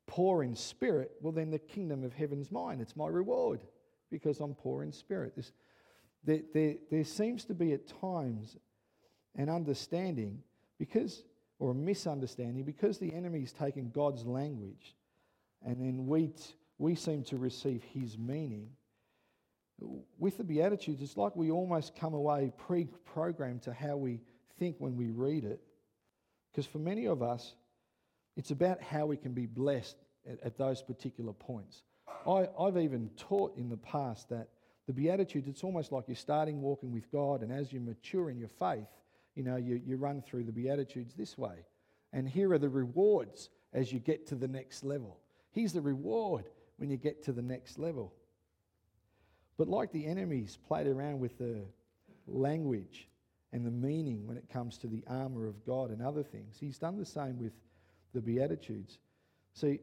[0.07, 2.81] poor in spirit, well, then the kingdom of heaven's mine.
[2.81, 3.61] It's my reward
[4.13, 5.35] because I'm poor in spirit.
[5.35, 5.53] This,
[6.23, 8.57] there, there, there seems to be at times
[9.35, 10.39] an understanding
[10.79, 11.25] because,
[11.59, 14.95] or a misunderstanding, because the enemy's taken God's language
[15.67, 18.69] and then we, t- we seem to receive his meaning.
[20.19, 24.21] With the Beatitudes, it's like we almost come away pre programmed to how we
[24.63, 25.61] think when we read it.
[26.51, 27.55] Because for many of us,
[28.37, 29.97] it's about how we can be blessed
[30.31, 31.83] at, at those particular points.
[32.29, 34.51] I, I've even taught in the past that
[34.87, 38.39] the Beatitudes, it's almost like you're starting walking with God, and as you mature in
[38.39, 38.87] your faith,
[39.35, 41.65] you know, you, you run through the Beatitudes this way.
[42.13, 45.19] And here are the rewards as you get to the next level.
[45.51, 46.45] Here's the reward
[46.77, 48.13] when you get to the next level.
[49.59, 51.63] But like the enemies played around with the
[52.29, 53.09] language
[53.53, 56.57] and the meaning when it comes to the armour of God and other things.
[56.59, 57.53] He's done the same with
[58.15, 58.99] the Beatitudes.
[59.53, 59.81] See,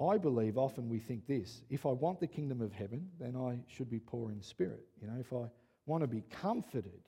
[0.00, 3.58] I believe often we think this if I want the kingdom of heaven, then I
[3.68, 4.86] should be poor in spirit.
[5.00, 5.48] You know, if I
[5.86, 7.02] want to be comforted,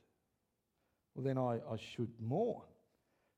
[1.14, 2.66] well, then I, I should mourn.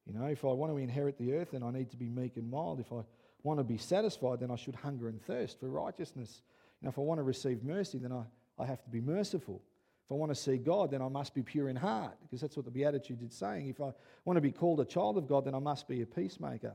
[0.07, 2.37] You know, if I want to inherit the earth, then I need to be meek
[2.37, 2.81] and mild.
[2.81, 3.02] If I
[3.42, 6.42] want to be satisfied, then I should hunger and thirst for righteousness.
[6.81, 8.22] You know, if I want to receive mercy, then I,
[8.59, 9.62] I have to be merciful.
[10.09, 12.57] If I want to see God, then I must be pure in heart, because that's
[12.57, 13.68] what the Beatitudes is saying.
[13.68, 13.92] If I
[14.25, 16.73] want to be called a child of God, then I must be a peacemaker.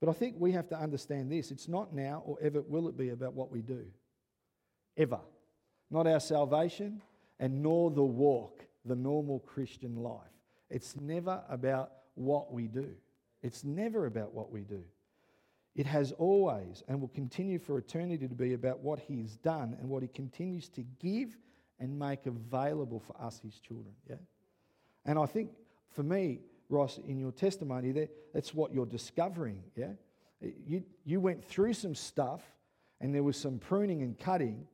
[0.00, 2.96] But I think we have to understand this it's not now or ever will it
[2.96, 3.84] be about what we do.
[4.96, 5.20] Ever.
[5.90, 7.02] Not our salvation
[7.38, 10.22] and nor the walk, the normal Christian life.
[10.70, 12.88] It's never about what we do.
[13.42, 14.82] It's never about what we do.
[15.76, 19.90] It has always and will continue for eternity to be about what He's done and
[19.90, 21.36] what He continues to give
[21.80, 23.94] and make available for us, his children.
[24.08, 24.16] Yeah?
[25.04, 25.50] And I think
[25.90, 29.62] for me, Ross, in your testimony, that, that's what you're discovering.
[29.76, 29.92] Yeah?
[30.40, 32.42] You, you went through some stuff
[33.00, 34.66] and there was some pruning and cutting.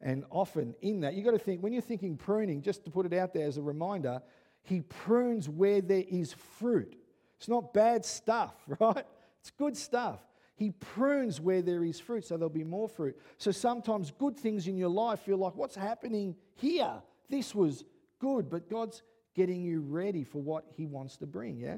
[0.00, 3.06] And often in that, you've got to think, when you're thinking pruning, just to put
[3.06, 4.20] it out there as a reminder,
[4.62, 6.96] he prunes where there is fruit.
[7.38, 9.04] It's not bad stuff, right?
[9.40, 10.20] It's good stuff.
[10.56, 13.16] He prunes where there is fruit, so there'll be more fruit.
[13.36, 16.94] So sometimes good things in your life feel like, what's happening here?
[17.28, 17.84] This was
[18.18, 19.02] good, but God's
[19.34, 21.76] getting you ready for what He wants to bring, yeah?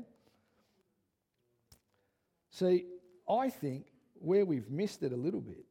[2.51, 2.87] See,
[3.29, 5.65] I think where we've missed it a little bit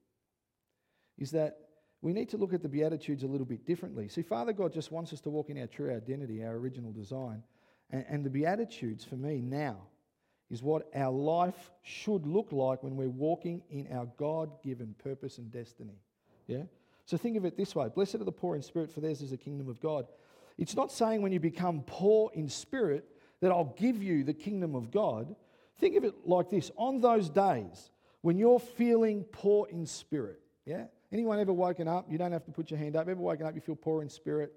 [1.18, 1.58] is that
[2.02, 4.10] we need to look at the Beatitudes a little bit differently.
[4.10, 7.42] See, Father God just wants us to walk in our true identity, our original design.
[7.90, 9.78] And, and the Beatitudes, for me now,
[10.50, 15.38] is what our life should look like when we're walking in our God given purpose
[15.38, 16.00] and destiny.
[16.48, 16.64] Yeah?
[17.06, 19.32] So think of it this way Blessed are the poor in spirit, for theirs is
[19.32, 20.08] the kingdom of God.
[20.58, 23.06] It's not saying when you become poor in spirit
[23.42, 25.36] that I'll give you the kingdom of God.
[25.80, 30.86] Think of it like this on those days when you're feeling poor in spirit, yeah?
[31.12, 32.08] Anyone ever woken up?
[32.10, 33.08] You don't have to put your hand up.
[33.08, 34.54] Ever woken up, you feel poor in spirit,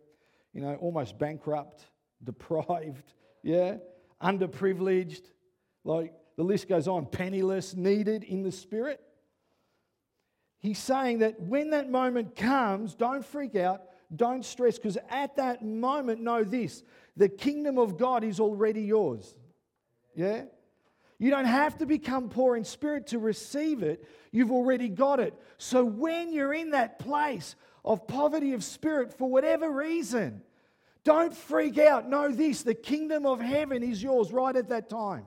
[0.52, 1.86] you know, almost bankrupt,
[2.24, 3.76] deprived, yeah?
[4.22, 5.22] Underprivileged,
[5.84, 9.00] like the list goes on penniless, needed in the spirit.
[10.58, 13.82] He's saying that when that moment comes, don't freak out,
[14.14, 16.82] don't stress, because at that moment, know this
[17.16, 19.36] the kingdom of God is already yours.
[20.14, 20.44] Yeah?
[21.18, 24.06] You don't have to become poor in spirit to receive it.
[24.32, 25.34] You've already got it.
[25.58, 27.54] So when you're in that place
[27.84, 30.42] of poverty of spirit for whatever reason,
[31.04, 32.08] don't freak out.
[32.08, 35.24] Know this the kingdom of heaven is yours right at that time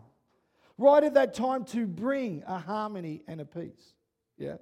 [0.84, 3.94] right at that time to bring a harmony and a peace.
[4.38, 4.58] Yeah?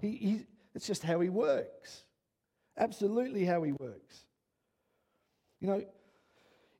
[0.00, 2.04] He, he, it's just how he works.
[2.78, 4.24] Absolutely how he works.
[5.60, 5.84] You know,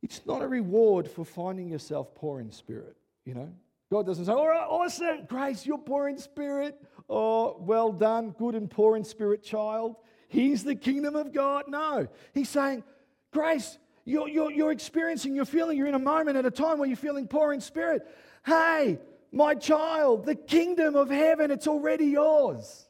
[0.03, 2.97] it's not a reward for finding yourself poor in spirit.
[3.25, 3.53] You know,
[3.91, 6.81] God doesn't say, All right, awesome, grace, you're poor in spirit.
[7.09, 9.97] Oh, well done, good and poor in spirit child.
[10.29, 11.65] He's the kingdom of God.
[11.67, 12.85] No, He's saying,
[13.33, 13.79] Grace,
[14.11, 16.97] you're, you're, you're experiencing, you're feeling, you're in a moment at a time where you're
[16.97, 18.03] feeling poor in spirit.
[18.45, 18.99] Hey,
[19.33, 22.87] my child, the kingdom of heaven, it's already yours.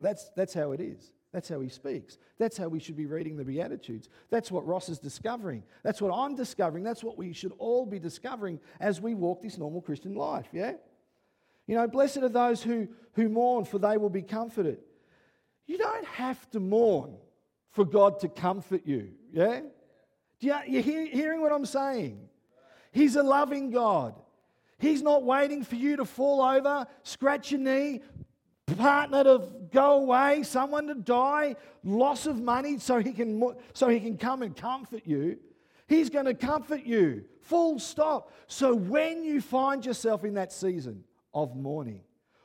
[0.00, 1.12] That's, that's how it is.
[1.32, 2.16] That's how he speaks.
[2.38, 4.08] That's how we should be reading the Beatitudes.
[4.30, 5.64] That's what Ross is discovering.
[5.82, 6.84] That's what I'm discovering.
[6.84, 10.74] That's what we should all be discovering as we walk this normal Christian life, yeah?
[11.66, 14.78] You know, blessed are those who, who mourn, for they will be comforted.
[15.66, 17.16] You don't have to mourn
[17.72, 19.60] for God to comfort you, yeah?
[20.44, 22.28] You, you hear, hearing what I'm saying?
[22.92, 24.14] He's a loving God.
[24.78, 28.02] He's not waiting for you to fall over, scratch your knee,
[28.76, 33.42] partner to go away, someone to die, loss of money so he can,
[33.72, 35.38] so he can come and comfort you.
[35.86, 38.32] He's going to comfort you, full stop.
[38.46, 42.00] So when you find yourself in that season of mourning,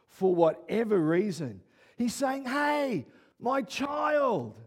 [0.07, 1.61] for whatever reason,
[1.97, 3.05] he's saying, Hey,
[3.39, 4.59] my child,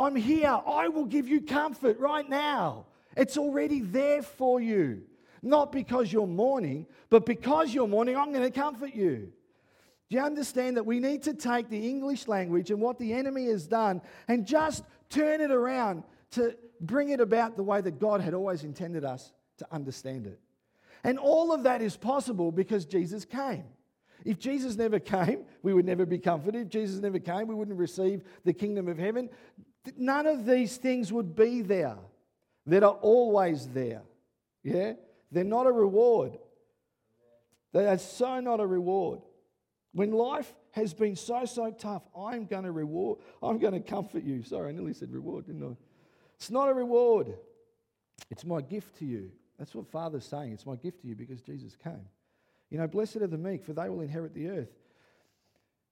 [0.00, 0.58] I'm here.
[0.66, 2.86] I will give you comfort right now.
[3.16, 5.02] It's already there for you.
[5.42, 9.32] Not because you're mourning, but because you're mourning, I'm going to comfort you.
[10.08, 13.46] Do you understand that we need to take the English language and what the enemy
[13.46, 18.20] has done and just turn it around to bring it about the way that God
[18.20, 20.40] had always intended us to understand it?
[21.04, 23.64] And all of that is possible because Jesus came.
[24.24, 26.62] If Jesus never came, we would never be comforted.
[26.62, 29.30] If Jesus never came, we wouldn't receive the kingdom of heaven.
[29.96, 31.96] None of these things would be there
[32.66, 34.02] that are always there.
[34.62, 34.94] Yeah?
[35.32, 36.38] They're not a reward.
[37.72, 39.20] They are so not a reward.
[39.92, 44.22] When life has been so, so tough, I'm going to reward, I'm going to comfort
[44.22, 44.42] you.
[44.42, 45.76] Sorry, I nearly said reward, didn't I?
[46.36, 47.34] It's not a reward,
[48.30, 49.30] it's my gift to you.
[49.58, 50.52] That's what Father's saying.
[50.52, 52.06] It's my gift to you because Jesus came.
[52.70, 54.70] You know, blessed are the meek, for they will inherit the earth.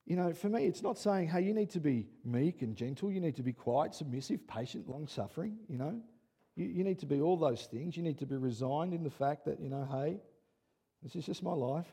[0.08, 3.12] You know, for me, it's not saying, hey, you need to be meek and gentle.
[3.12, 5.58] You need to be quiet, submissive, patient, long suffering.
[5.68, 6.00] You know,
[6.56, 7.94] you, you need to be all those things.
[7.94, 10.18] You need to be resigned in the fact that, you know, hey,
[11.02, 11.84] this is just my life.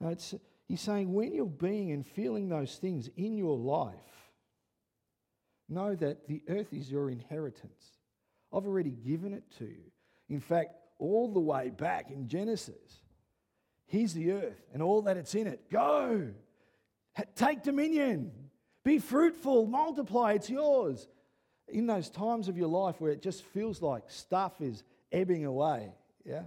[0.00, 0.34] No, it's,
[0.66, 3.94] He's saying when you're being and feeling those things in your life,
[5.68, 7.98] know that the earth is your inheritance.
[8.52, 9.92] I've already given it to you.
[10.28, 13.00] In fact, all the way back in Genesis,
[13.86, 15.70] here's the earth and all that it's in it.
[15.70, 16.32] Go,
[17.34, 18.32] take dominion,
[18.84, 21.08] be fruitful, multiply, it's yours.
[21.68, 25.92] In those times of your life where it just feels like stuff is ebbing away,
[26.24, 26.44] yeah,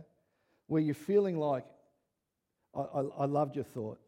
[0.68, 1.66] where you're feeling like,
[2.76, 4.00] I, I, I loved your thought.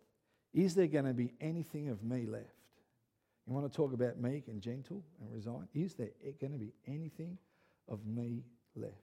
[0.53, 2.45] Is there going to be anything of me left?
[3.45, 5.67] You want to talk about meek and gentle and resigned?
[5.73, 6.09] Is there
[6.39, 7.37] going to be anything
[7.89, 8.43] of me
[8.75, 8.93] left?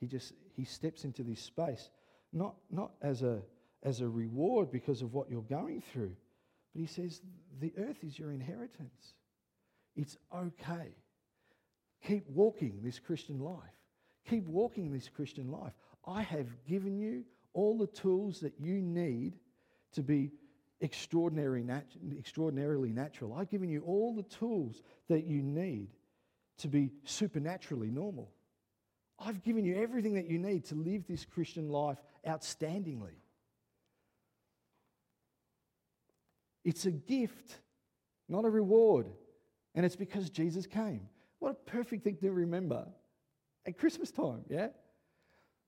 [0.00, 1.90] He just he steps into this space,
[2.32, 3.42] not, not as, a,
[3.82, 6.14] as a reward because of what you're going through,
[6.72, 7.20] but he says,
[7.60, 9.14] The earth is your inheritance.
[9.96, 10.94] It's okay.
[12.06, 13.74] Keep walking this Christian life.
[14.28, 15.72] Keep walking this Christian life.
[16.06, 17.24] I have given you
[17.54, 19.34] all the tools that you need
[19.92, 20.30] to be
[20.80, 23.34] extraordinary nat- extraordinarily natural.
[23.34, 25.88] I've given you all the tools that you need
[26.58, 28.30] to be supernaturally normal.
[29.18, 33.16] I've given you everything that you need to live this Christian life outstandingly.
[36.68, 37.60] It's a gift,
[38.28, 39.06] not a reward.
[39.74, 41.08] And it's because Jesus came.
[41.38, 42.86] What a perfect thing to remember
[43.66, 44.68] at Christmas time, yeah?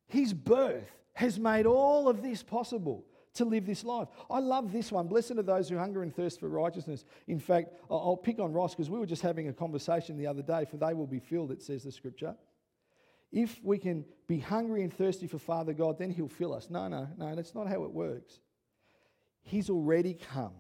[0.09, 4.09] His birth has made all of this possible to live this life.
[4.29, 5.09] I love this one.
[5.09, 7.07] Blessed are those who hunger and thirst for righteousness.
[7.29, 10.43] In fact, I'll pick on Ross because we were just having a conversation the other
[10.43, 12.37] day, for they will be filled, it says the scripture.
[13.33, 16.69] If we can be hungry and thirsty for Father God, then He'll fill us.
[16.69, 18.39] No, no, no, that's not how it works.
[19.43, 20.53] He's already come,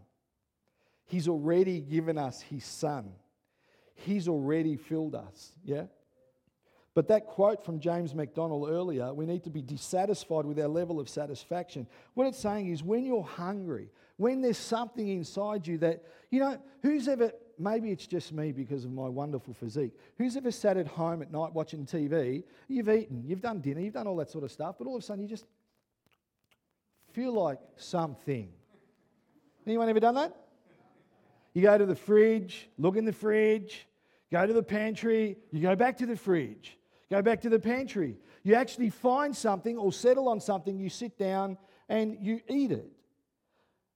[1.10, 3.10] He's already given us His Son,
[3.94, 5.52] He's already filled us.
[5.64, 5.86] Yeah?
[6.94, 10.98] But that quote from James MacDonald earlier, we need to be dissatisfied with our level
[10.98, 11.86] of satisfaction.
[12.14, 16.58] What it's saying is when you're hungry, when there's something inside you that, you know,
[16.82, 20.86] who's ever, maybe it's just me because of my wonderful physique, who's ever sat at
[20.86, 24.44] home at night watching TV, you've eaten, you've done dinner, you've done all that sort
[24.44, 25.46] of stuff, but all of a sudden you just
[27.12, 28.48] feel like something.
[29.66, 30.36] Anyone ever done that?
[31.54, 33.86] You go to the fridge, look in the fridge,
[34.30, 36.76] go to the pantry, you go back to the fridge.
[37.10, 38.16] Go back to the pantry.
[38.44, 42.90] You actually find something or settle on something, you sit down and you eat it.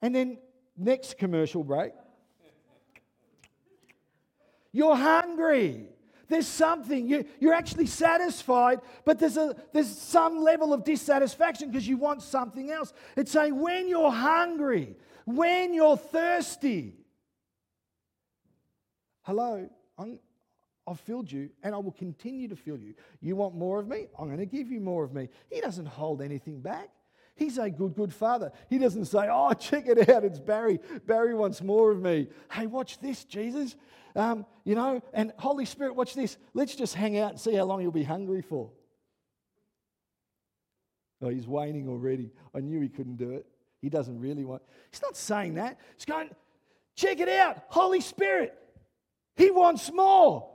[0.02, 0.38] And then,
[0.76, 1.92] next commercial break,
[4.72, 5.86] you're hungry.
[6.28, 7.06] there's something.
[7.06, 12.22] You, you're actually satisfied, but there's, a, there's some level of dissatisfaction because you want
[12.22, 12.92] something else.
[13.16, 16.96] It's saying when you're hungry, when you're thirsty,
[19.24, 19.68] hello,
[19.98, 20.18] I'm,
[20.86, 22.94] I've filled you and I will continue to fill you.
[23.20, 24.06] You want more of me?
[24.18, 25.28] I'm going to give you more of me.
[25.50, 26.90] He doesn't hold anything back.
[27.36, 28.52] He's a good, good father.
[28.70, 30.78] He doesn't say, Oh, check it out, it's Barry.
[31.04, 32.28] Barry wants more of me.
[32.52, 33.74] Hey, watch this, Jesus.
[34.14, 36.36] Um, you know, and Holy Spirit, watch this.
[36.52, 38.70] Let's just hang out and see how long you'll be hungry for.
[41.20, 42.30] Oh, he's waning already.
[42.54, 43.46] I knew he couldn't do it.
[43.80, 44.62] He doesn't really want.
[44.92, 45.80] He's not saying that.
[45.96, 46.30] He's going,
[46.94, 47.64] check it out.
[47.68, 48.56] Holy Spirit.
[49.36, 50.50] He wants more.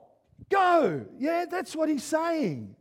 [0.49, 1.05] Go.
[1.17, 2.75] Yeah, that's what he's saying.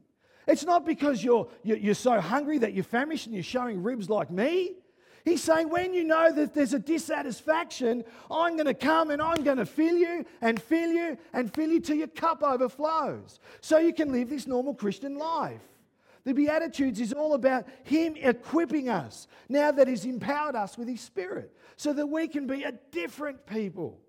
[0.47, 4.31] It's not because you're, you're so hungry that you're famished and you're showing ribs like
[4.31, 4.77] me.
[5.25, 9.45] He's saying, when you know that there's a dissatisfaction, I'm going to come and I'm
[9.45, 13.39] going to fill you and fill you and fill you till your cup overflows.
[13.61, 15.61] So you can live this normal Christian life.
[16.25, 21.01] The Beatitudes is all about Him equipping us now that He's empowered us with His
[21.03, 24.01] Spirit so that we can be a different people.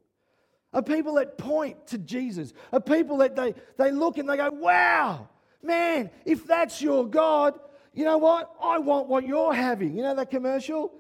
[0.74, 2.54] A people that point to Jesus.
[2.72, 5.28] A people that they, they look and they go, wow,
[5.62, 7.60] Man, if that's your God,
[7.94, 8.54] you know what?
[8.62, 9.96] I want what you're having.
[9.96, 10.94] You know that commercial?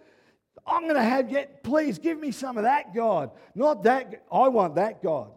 [0.67, 3.31] I'm going to have, yet, please give me some of that God.
[3.55, 5.31] Not that, I want that God.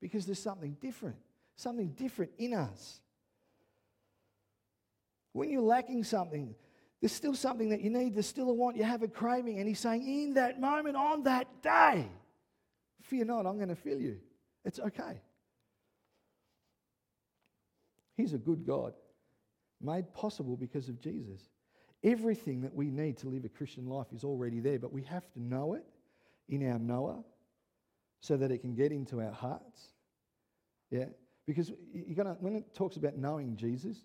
[0.00, 1.16] Because there's something different,
[1.56, 3.00] something different in us.
[5.32, 6.54] When you're lacking something,
[7.00, 9.58] there's still something that you need, there's still a want, you have a craving.
[9.58, 12.06] And he's saying, in that moment, on that day,
[13.04, 14.18] fear not, I'm going to fill you.
[14.64, 15.20] It's okay.
[18.16, 18.94] He's a good God,
[19.80, 21.40] made possible because of Jesus.
[22.02, 25.30] Everything that we need to live a Christian life is already there, but we have
[25.32, 25.84] to know it
[26.48, 27.22] in our knower
[28.20, 29.88] so that it can get into our hearts.
[30.90, 31.06] Yeah?
[31.46, 33.98] Because you're gonna, when it talks about knowing Jesus,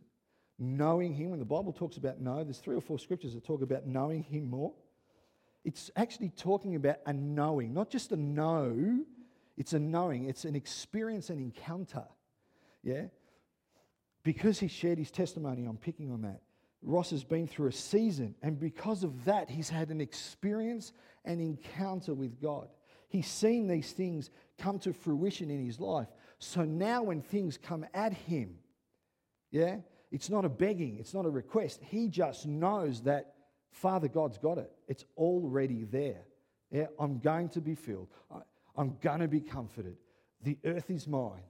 [0.58, 3.62] knowing Him, when the Bible talks about know, there's three or four scriptures that talk
[3.62, 4.74] about knowing Him more.
[5.64, 9.04] It's actually talking about a knowing, not just a know,
[9.58, 12.06] it's a knowing, it's an experience, an encounter.
[12.82, 13.06] Yeah?
[14.24, 16.42] because he shared his testimony, I'm picking on that.
[16.82, 20.94] Ross has been through a season, and because of that, he's had an experience
[21.26, 22.68] and encounter with God.
[23.10, 26.08] He's seen these things come to fruition in his life.
[26.38, 28.56] So now, when things come at him,
[29.52, 29.78] yeah,
[30.12, 31.82] it's not a begging, it's not a request.
[31.84, 33.34] He just knows that
[33.72, 36.22] Father God's got it, it's already there.
[36.72, 38.10] Yeah, I'm going to be filled,
[38.78, 39.98] I'm going to be comforted.
[40.44, 41.44] The earth is mine,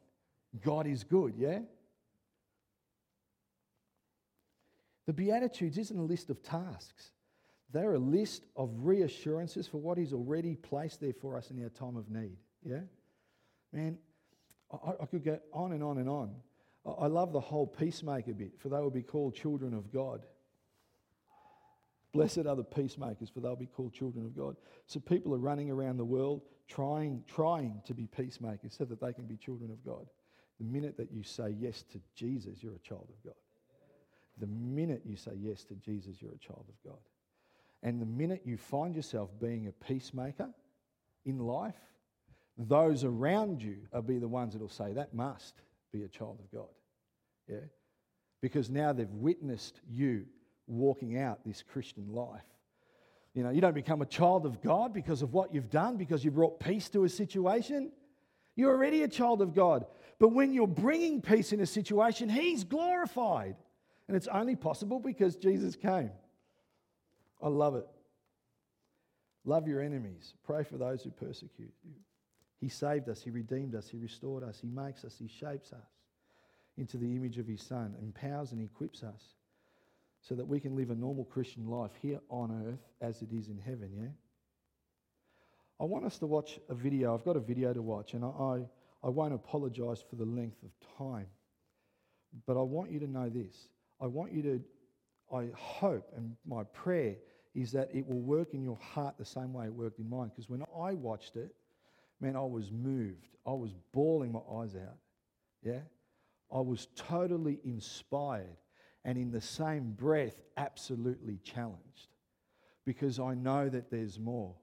[0.63, 1.59] God is good, yeah?
[5.05, 7.11] The Beatitudes isn't a list of tasks,
[7.71, 11.69] they're a list of reassurances for what He's already placed there for us in our
[11.69, 12.37] time of need.
[12.63, 12.81] Yeah?
[13.73, 13.97] Man,
[14.71, 16.35] I, I could go on and on and on.
[16.85, 20.25] I love the whole peacemaker bit, for they will be called children of God.
[22.11, 24.55] Blessed are the peacemakers, for they'll be called children of God.
[24.87, 29.13] So people are running around the world trying, trying to be peacemakers so that they
[29.13, 30.07] can be children of God.
[30.59, 33.37] The minute that you say yes to Jesus, you're a child of God.
[34.39, 36.99] The minute you say yes to Jesus, you're a child of God.
[37.83, 40.49] And the minute you find yourself being a peacemaker
[41.25, 41.75] in life,
[42.57, 45.61] those around you will be the ones that will say, that must
[45.93, 46.69] be a child of God.
[47.47, 47.67] Yeah?
[48.41, 50.25] Because now they've witnessed you
[50.69, 52.43] walking out this Christian life.
[53.33, 56.23] You know, you don't become a child of God because of what you've done, because
[56.25, 57.91] you brought peace to a situation.
[58.55, 59.85] You're already a child of God.
[60.19, 63.55] But when you're bringing peace in a situation, He's glorified.
[64.07, 66.11] And it's only possible because Jesus came.
[67.41, 67.87] I love it.
[69.45, 70.33] Love your enemies.
[70.43, 71.93] Pray for those who persecute you.
[72.59, 75.87] He saved us, He redeemed us, He restored us, He makes us, He shapes us
[76.77, 79.35] into the image of His Son, empowers and equips us
[80.21, 83.47] so that we can live a normal Christian life here on earth as it is
[83.47, 84.09] in heaven, yeah?
[85.81, 87.13] I want us to watch a video.
[87.13, 88.65] I've got a video to watch, and I,
[89.01, 91.27] I won't apologize for the length of time,
[92.45, 93.69] but I want you to know this
[94.01, 94.61] I want you to,
[95.35, 97.15] I hope, and my prayer
[97.53, 100.29] is that it will work in your heart the same way it worked in mine.
[100.29, 101.53] Because when I watched it,
[102.21, 103.27] man, I was moved.
[103.45, 104.97] I was bawling my eyes out.
[105.63, 105.81] Yeah?
[106.53, 108.57] I was totally inspired
[109.05, 112.09] and in the same breath, absolutely challenged
[112.85, 114.55] because I know that there's more.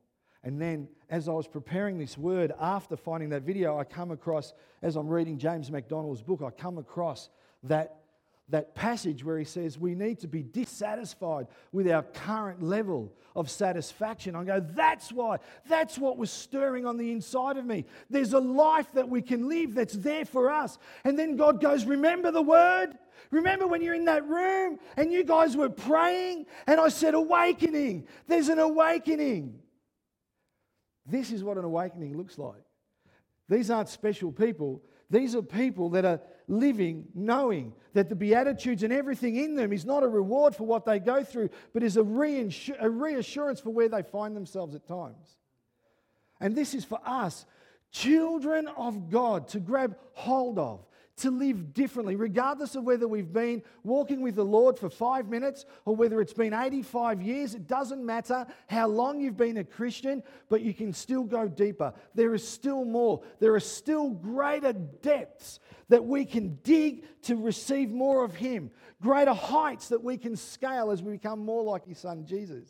[0.43, 4.53] And then, as I was preparing this word after finding that video, I come across,
[4.83, 7.31] as I'm reading James MacDonald's book, I come across
[7.65, 8.06] that
[8.49, 13.51] that passage where he says we need to be dissatisfied with our current level of
[13.51, 14.37] satisfaction.
[14.37, 15.39] I go, that's why.
[15.69, 17.85] That's what was stirring on the inside of me.
[18.09, 20.79] There's a life that we can live that's there for us.
[21.05, 22.91] And then God goes, Remember the word?
[23.33, 26.47] Remember when you're in that room and you guys were praying?
[26.69, 28.07] And I said, Awakening.
[28.29, 29.59] There's an awakening.
[31.05, 32.63] This is what an awakening looks like.
[33.49, 34.83] These aren't special people.
[35.11, 39.85] These are people that are living knowing that the Beatitudes and everything in them is
[39.85, 44.03] not a reward for what they go through, but is a, reassurance for where they
[44.03, 45.37] find themselves at times.
[46.41, 47.47] And this is for us,
[47.91, 50.86] children of God, to grab hold of
[51.19, 55.65] to live differently, regardless of whether we've been walking with the Lord for five minutes
[55.87, 57.55] or whether it's been 85 years.
[57.55, 61.95] It doesn't matter how long you've been a Christian, but you can still go deeper.
[62.15, 63.23] There is still more.
[63.41, 65.59] There are still greater depths
[65.89, 70.91] that we can dig to receive more of Him, greater heights that we can scale
[70.91, 72.69] as we become more like His Son Jesus.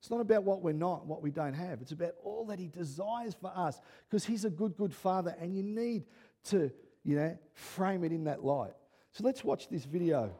[0.00, 1.80] It's not about what we're not, what we don't have.
[1.80, 3.80] It's about all that He desires for us
[4.10, 6.04] because He's a good, good Father, and you need
[6.44, 6.72] to
[7.04, 8.72] you know, frame it in that light.
[9.12, 10.34] So let's watch this video.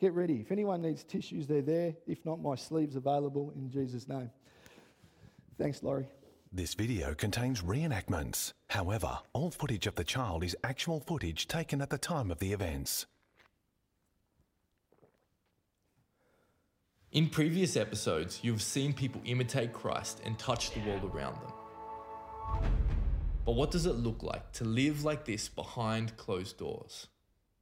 [0.00, 0.40] Get ready.
[0.40, 1.94] If anyone needs tissues, they're there.
[2.06, 4.30] If not, my sleeve's available in Jesus' name.
[5.58, 6.08] Thanks, Laurie.
[6.52, 8.52] This video contains reenactments.
[8.68, 12.52] However, all footage of the child is actual footage taken at the time of the
[12.52, 13.06] events.
[17.12, 21.52] In previous episodes, you've seen people imitate Christ and touch the world around them.
[23.44, 27.08] But what does it look like to live like this behind closed doors?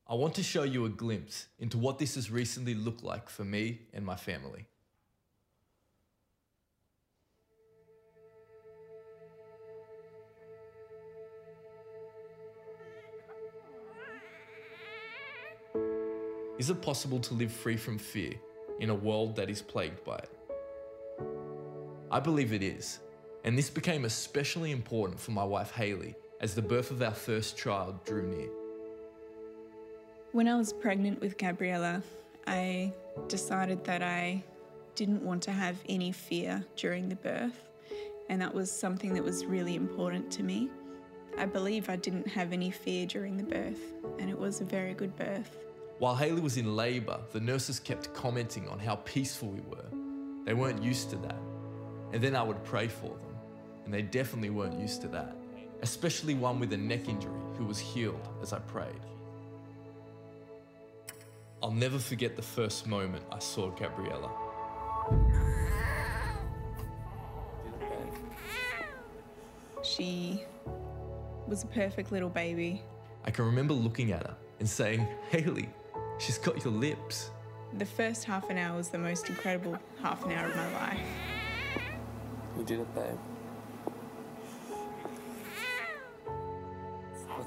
[0.07, 3.45] I want to show you a glimpse into what this has recently looked like for
[3.45, 4.66] me and my family.
[16.59, 18.35] Is it possible to live free from fear
[18.81, 20.31] in a world that is plagued by it?
[22.11, 22.99] I believe it is,
[23.45, 27.57] and this became especially important for my wife Haley as the birth of our first
[27.57, 28.49] child drew near.
[30.32, 32.03] When I was pregnant with Gabriella,
[32.47, 32.93] I
[33.28, 34.43] decided that I
[34.95, 37.68] didn't want to have any fear during the birth,
[38.28, 40.70] and that was something that was really important to me.
[41.38, 43.80] I believe I didn't have any fear during the birth,
[44.18, 45.57] and it was a very good birth.
[45.99, 49.84] While Haley was in labour, the nurses kept commenting on how peaceful we were.
[50.45, 51.38] They weren't used to that.
[52.12, 53.30] And then I would pray for them
[53.91, 55.34] and they definitely weren't used to that,
[55.82, 59.01] especially one with a neck injury who was healed as I prayed.
[61.61, 64.30] I'll never forget the first moment I saw Gabriella.
[69.82, 70.45] She
[71.49, 72.84] was a perfect little baby.
[73.24, 75.68] I can remember looking at her and saying, Haley,
[76.20, 77.30] she's got your lips.
[77.76, 81.01] The first half an hour was the most incredible half an hour of my life.
[82.57, 83.18] You did it, babe.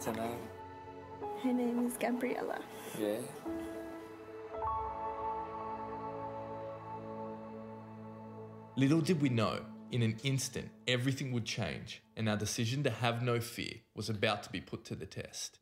[0.03, 0.37] What's her name?
[1.43, 2.59] Her name is Gabriella.
[2.99, 3.19] Yeah.
[8.75, 13.23] Little did we know, in an instant, everything would change, and our decision to have
[13.23, 15.59] no fear was about to be put to the test.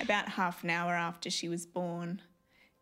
[0.00, 2.22] About half an hour after she was born,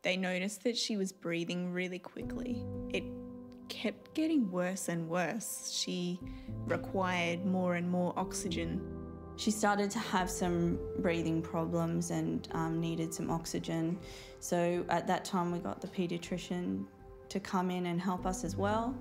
[0.03, 2.63] they noticed that she was breathing really quickly.
[2.91, 3.03] It
[3.69, 5.77] kept getting worse and worse.
[5.77, 6.21] She
[6.67, 8.98] required more and more oxygen.
[9.39, 13.97] She started to have some breathing problems and um, needed some oxygen.
[14.41, 16.85] So at that time, we got the paediatrician
[17.29, 18.97] to come in and help us as well.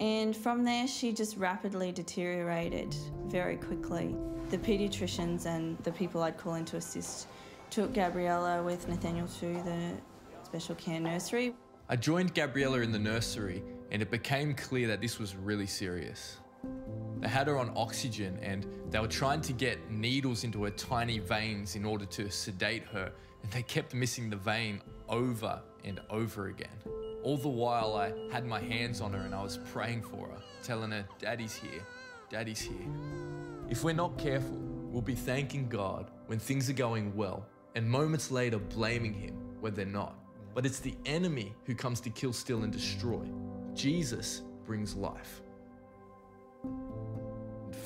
[0.00, 2.96] And from there, she just rapidly deteriorated
[3.26, 4.16] very quickly.
[4.48, 7.28] The paediatricians and the people I'd call in to assist
[7.68, 9.92] took Gabriella with Nathaniel to the
[10.42, 11.54] special care nursery.
[11.90, 16.38] I joined Gabriella in the nursery, and it became clear that this was really serious.
[17.20, 21.18] They had her on oxygen and they were trying to get needles into her tiny
[21.18, 23.10] veins in order to sedate her,
[23.42, 26.68] and they kept missing the vein over and over again.
[27.22, 30.42] All the while, I had my hands on her and I was praying for her,
[30.62, 31.82] telling her, Daddy's here,
[32.30, 32.86] Daddy's here.
[33.68, 34.56] If we're not careful,
[34.90, 39.74] we'll be thanking God when things are going well, and moments later blaming Him when
[39.74, 40.14] they're not.
[40.54, 43.26] But it's the enemy who comes to kill, steal, and destroy.
[43.74, 45.42] Jesus brings life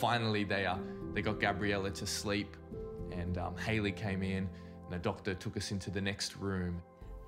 [0.01, 0.79] finally, they uh,
[1.13, 2.57] they got Gabriella to sleep,
[3.13, 4.49] and um, Haley came in,
[4.85, 6.83] and the doctor took us into the next room.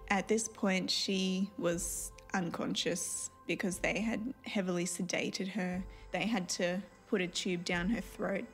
[0.09, 5.85] At this point, she was unconscious because they had heavily sedated her.
[6.13, 8.45] They had to put a tube down her throat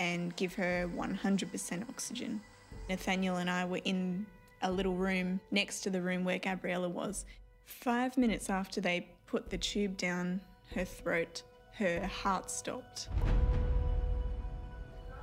[0.00, 2.40] and give her 100% oxygen.
[2.88, 4.26] Nathaniel and I were in
[4.62, 7.24] a little room next to the room where Gabriella was.
[7.66, 10.40] Five minutes after they put the tube down
[10.74, 11.42] her throat,
[11.74, 13.08] her heart stopped.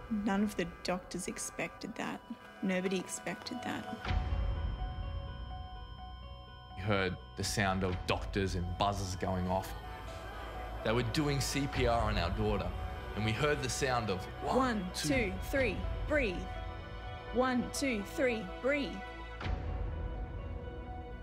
[0.09, 2.21] None of the doctors expected that.
[2.61, 3.97] Nobody expected that.
[6.75, 9.69] We heard the sound of doctors and buzzers going off.
[10.83, 12.67] They were doing CPR on our daughter,
[13.15, 15.75] and we heard the sound of One, two, three,
[16.07, 16.35] breathe.
[17.33, 18.95] One, two, three, breathe.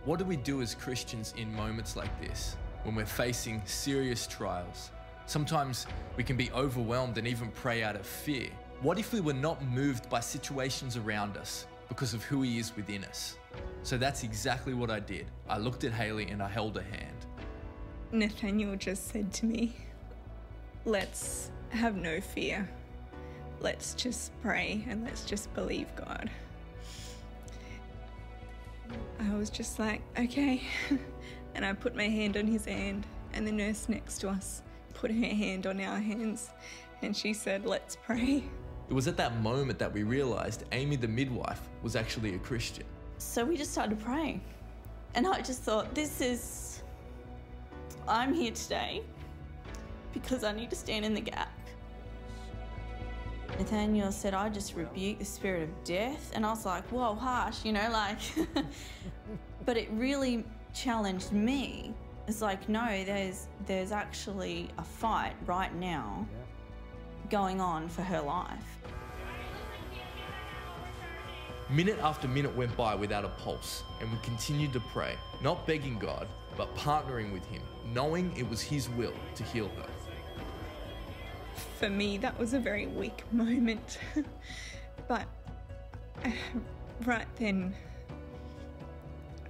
[0.05, 4.91] What do we do as Christians in moments like this when we're facing serious trials?
[5.25, 5.87] Sometimes
[6.19, 8.51] we can be overwhelmed and even pray out of fear.
[8.81, 12.75] What if we were not moved by situations around us because of who He is
[12.77, 13.39] within us?
[13.83, 15.27] So that's exactly what I did.
[15.49, 17.27] I looked at Haley and I held her hand.
[18.13, 19.75] Nathaniel just said to me,
[20.85, 22.69] Let's have no fear.
[23.61, 26.31] Let's just pray and let's just believe God.
[29.19, 30.63] I was just like, okay.
[31.55, 34.63] and I put my hand on his hand, and the nurse next to us
[34.93, 36.51] put her hand on our hands,
[37.03, 38.45] and she said, let's pray.
[38.89, 42.85] It was at that moment that we realized Amy, the midwife, was actually a Christian.
[43.19, 44.43] So we just started praying.
[45.15, 46.83] And I just thought, this is.
[48.07, 49.03] I'm here today
[50.13, 51.51] because I need to stand in the gap.
[53.59, 56.33] Nathaniel said, I just rebuke the spirit of death.
[56.35, 58.19] And I was like, whoa, harsh, you know, like.
[59.65, 61.95] but it really challenged me.
[62.27, 66.27] It's like, no, there's there's actually a fight right now
[67.31, 68.79] going on for her life.
[71.71, 75.99] Minute after minute went by without a pulse, and we continued to pray, not begging
[75.99, 77.63] God, but partnering with Him,
[77.93, 79.87] knowing it was His will to heal her.
[81.79, 83.99] For me, that was a very weak moment.
[85.09, 85.27] but
[86.25, 86.31] uh,
[87.05, 87.75] right then,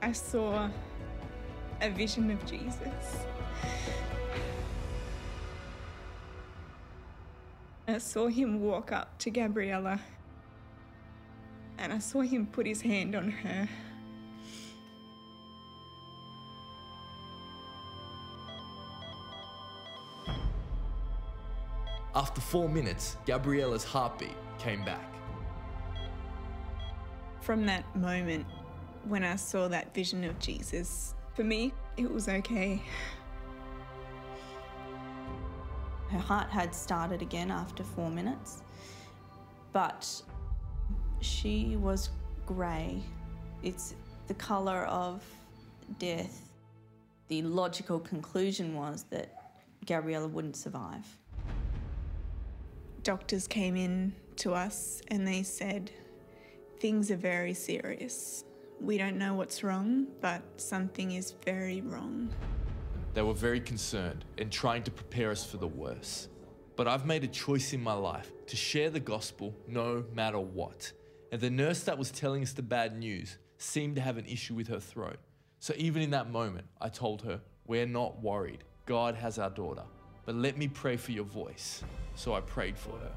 [0.01, 0.69] I saw
[1.81, 2.79] a vision of Jesus.
[7.87, 10.01] I saw him walk up to Gabriella
[11.79, 13.69] and I saw him put his hand on her.
[22.15, 25.13] After four minutes, Gabriella's heartbeat came back.
[27.41, 28.47] From that moment,
[29.07, 32.81] when I saw that vision of Jesus, for me, it was okay.
[36.15, 38.63] Her heart had started again after four minutes,
[39.73, 40.09] but
[41.21, 42.11] she was
[42.47, 43.03] grey.
[43.65, 43.97] It's
[44.29, 45.25] the colour of
[45.99, 46.53] death.
[47.27, 49.57] The logical conclusion was that
[49.87, 51.05] Gabriella wouldn't survive.
[53.03, 55.91] Doctors came in to us and they said,
[56.79, 58.45] Things are very serious.
[58.81, 62.33] We don't know what's wrong, but something is very wrong.
[63.15, 66.29] They were very concerned and trying to prepare us for the worst.
[66.75, 70.93] But I've made a choice in my life to share the gospel no matter what.
[71.31, 74.55] And the nurse that was telling us the bad news seemed to have an issue
[74.55, 75.19] with her throat.
[75.61, 78.65] So even in that moment, I told her, We're not worried.
[78.85, 79.85] God has our daughter.
[80.27, 81.85] But let me pray for your voice.
[82.17, 83.13] So I prayed for her.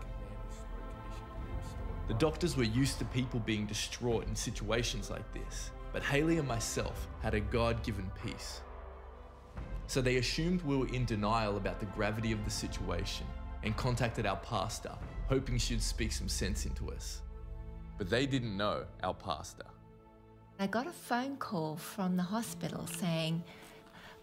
[2.08, 6.48] The doctors were used to people being distraught in situations like this, but Haley and
[6.48, 8.62] myself had a God given peace.
[9.88, 13.26] So they assumed we were in denial about the gravity of the situation
[13.64, 14.92] and contacted our pastor,
[15.28, 17.22] hoping she'd speak some sense into us.
[17.98, 19.64] But they didn't know our pastor.
[20.60, 23.44] I got a phone call from the hospital saying,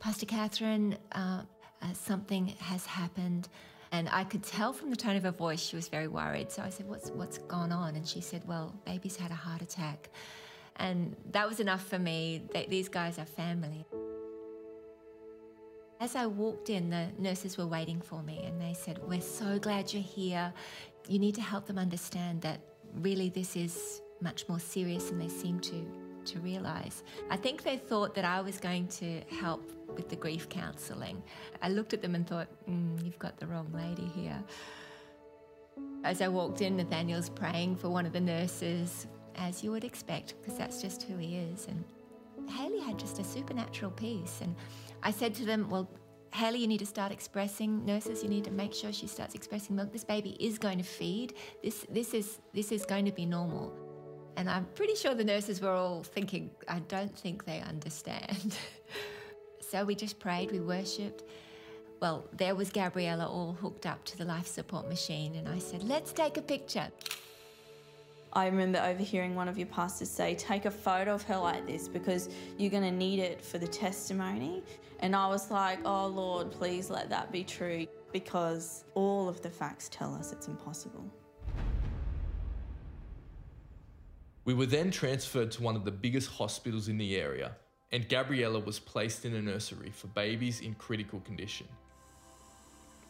[0.01, 1.43] Pastor Catherine, uh,
[1.81, 3.49] uh, something has happened.
[3.93, 6.51] And I could tell from the tone of her voice she was very worried.
[6.51, 7.95] So I said, What's, what's gone on?
[7.95, 10.11] And she said, Well, baby's had a heart attack.
[10.77, 12.43] And that was enough for me.
[12.53, 13.87] They, these guys are family.
[16.01, 19.59] As I walked in, the nurses were waiting for me and they said, We're so
[19.59, 20.53] glad you're here.
[21.09, 22.61] You need to help them understand that
[22.97, 25.87] really this is much more serious than they seem to,
[26.25, 27.05] to realize.
[27.31, 31.23] I think they thought that I was going to help with the grief counselling.
[31.63, 34.43] I looked at them and thought, mm, You've got the wrong lady here.
[36.03, 40.35] As I walked in, Nathaniel's praying for one of the nurses, as you would expect,
[40.41, 41.67] because that's just who he is.
[41.69, 41.85] And
[42.51, 44.41] Haley had just a supernatural peace.
[44.43, 44.55] And
[45.05, 45.89] I said to them, Well,
[46.33, 47.85] Haley, you need to start expressing.
[47.85, 49.93] Nurses, you need to make sure she starts expressing milk.
[49.93, 51.35] This baby is going to feed.
[51.63, 53.73] This, this, is, this is going to be normal.
[54.37, 58.57] And I'm pretty sure the nurses were all thinking, I don't think they understand.
[59.61, 61.23] so we just prayed, we worshipped.
[62.01, 65.85] Well, there was Gabriella all hooked up to the life support machine, and I said,
[65.85, 66.89] Let's take a picture.
[68.37, 71.87] I remember overhearing one of your pastors say, Take a photo of her like this
[71.87, 72.29] because
[72.59, 74.63] you're going to need it for the testimony.
[75.01, 79.51] And I was like, Oh Lord, please let that be true because all of the
[79.51, 81.05] facts tell us it's impossible.
[84.45, 87.53] We were then transferred to one of the biggest hospitals in the area,
[87.93, 91.67] and Gabriella was placed in a nursery for babies in critical condition.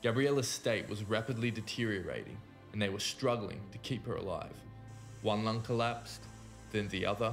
[0.01, 2.37] Gabriella's state was rapidly deteriorating,
[2.72, 4.55] and they were struggling to keep her alive.
[5.25, 6.20] One lung collapsed,
[6.70, 7.33] then the other.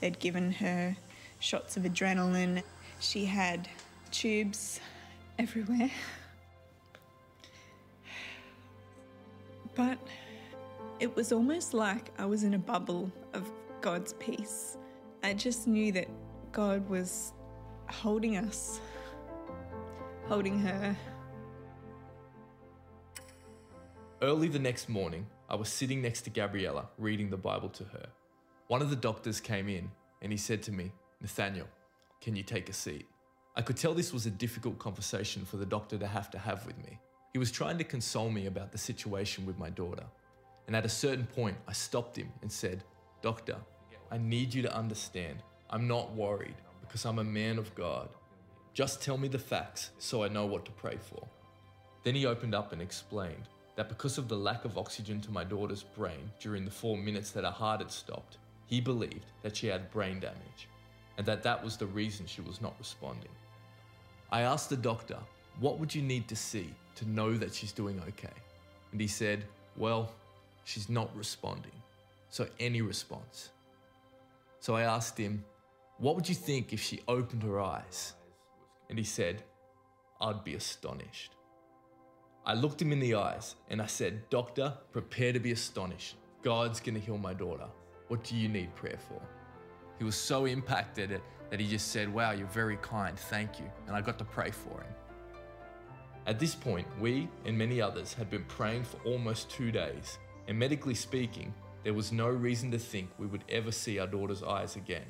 [0.00, 0.96] They'd given her
[1.38, 2.64] shots of adrenaline.
[2.98, 3.68] She had
[4.10, 4.80] tubes
[5.38, 5.92] everywhere.
[9.76, 9.98] But
[10.98, 13.48] it was almost like I was in a bubble of
[13.80, 14.76] God's peace.
[15.22, 16.08] I just knew that
[16.50, 17.32] God was
[17.88, 18.80] holding us,
[20.26, 20.96] holding her.
[24.20, 28.06] Early the next morning, I was sitting next to Gabriella reading the Bible to her.
[28.68, 29.90] One of the doctors came in
[30.22, 31.66] and he said to me, Nathaniel,
[32.20, 33.08] can you take a seat?
[33.56, 36.64] I could tell this was a difficult conversation for the doctor to have to have
[36.66, 37.00] with me.
[37.32, 40.04] He was trying to console me about the situation with my daughter.
[40.68, 42.84] And at a certain point, I stopped him and said,
[43.20, 43.56] Doctor,
[44.12, 45.42] I need you to understand.
[45.68, 48.08] I'm not worried because I'm a man of God.
[48.72, 51.26] Just tell me the facts so I know what to pray for.
[52.04, 53.48] Then he opened up and explained
[53.80, 57.30] that because of the lack of oxygen to my daughter's brain during the four minutes
[57.30, 60.68] that her heart had stopped, he believed that she had brain damage
[61.16, 63.30] and that that was the reason she was not responding.
[64.30, 65.16] I asked the doctor,
[65.60, 68.36] What would you need to see to know that she's doing okay?
[68.92, 69.46] And he said,
[69.78, 70.12] Well,
[70.64, 71.72] she's not responding.
[72.28, 73.48] So any response.
[74.58, 75.42] So I asked him,
[75.96, 78.12] What would you think if she opened her eyes?
[78.90, 79.42] And he said,
[80.20, 81.32] I'd be astonished.
[82.50, 86.16] I looked him in the eyes and I said, Doctor, prepare to be astonished.
[86.42, 87.68] God's going to heal my daughter.
[88.08, 89.22] What do you need prayer for?
[89.98, 93.16] He was so impacted that he just said, Wow, you're very kind.
[93.16, 93.66] Thank you.
[93.86, 94.92] And I got to pray for him.
[96.26, 100.58] At this point, we and many others had been praying for almost two days, and
[100.58, 104.74] medically speaking, there was no reason to think we would ever see our daughter's eyes
[104.74, 105.06] again,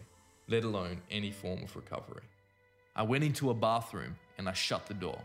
[0.47, 2.25] let alone any form of recovery.
[2.95, 5.23] I went into a bathroom and I shut the door.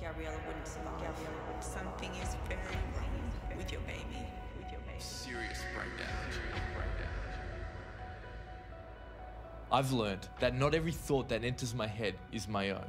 [0.00, 1.00] Gabriella wouldn't survive.
[1.00, 2.60] Gabriella, something is very
[2.96, 4.26] wrong with your baby.
[4.58, 4.98] With your baby.
[5.00, 6.06] Serious breakdown.
[6.06, 6.38] damage.
[6.74, 6.88] Brain.
[9.70, 12.86] I've learned that not every thought that enters my head is my own.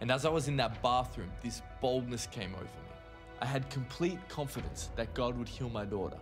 [0.00, 2.70] And as I was in that bathroom, this boldness came over me.
[3.40, 6.16] I had complete confidence that God would heal my daughter,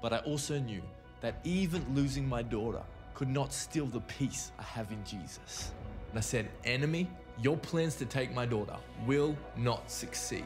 [0.00, 0.82] but I also knew
[1.20, 2.82] that even losing my daughter
[3.14, 5.72] could not steal the peace I have in Jesus.
[6.10, 7.08] And I said, Enemy,
[7.40, 8.76] your plans to take my daughter
[9.06, 10.44] will not succeed.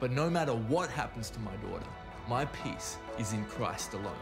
[0.00, 1.86] But no matter what happens to my daughter,
[2.28, 4.12] my peace is in Christ alone.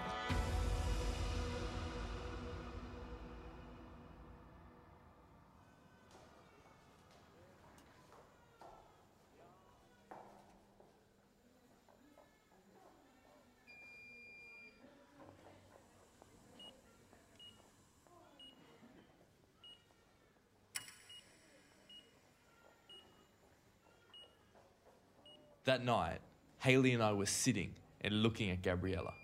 [25.65, 26.21] That night,
[26.59, 27.71] Haley and I were sitting
[28.03, 29.15] and looking at Gabriella.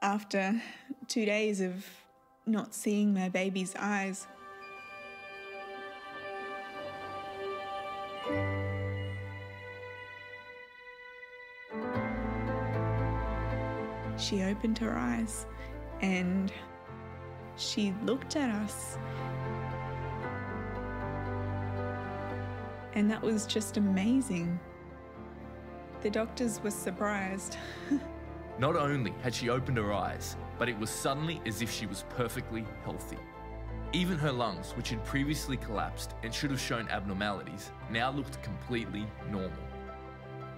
[0.00, 0.62] After
[1.06, 1.84] two days of
[2.46, 4.26] not seeing my baby's eyes,
[14.16, 15.44] she opened her eyes
[16.00, 16.50] and
[17.56, 18.96] she looked at us.
[22.94, 24.58] And that was just amazing.
[26.02, 27.56] The doctors were surprised.
[28.58, 32.04] Not only had she opened her eyes, but it was suddenly as if she was
[32.10, 33.18] perfectly healthy.
[33.92, 39.06] Even her lungs, which had previously collapsed and should have shown abnormalities, now looked completely
[39.30, 39.58] normal.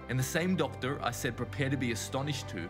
[0.09, 2.69] And the same doctor I said prepare to be astonished to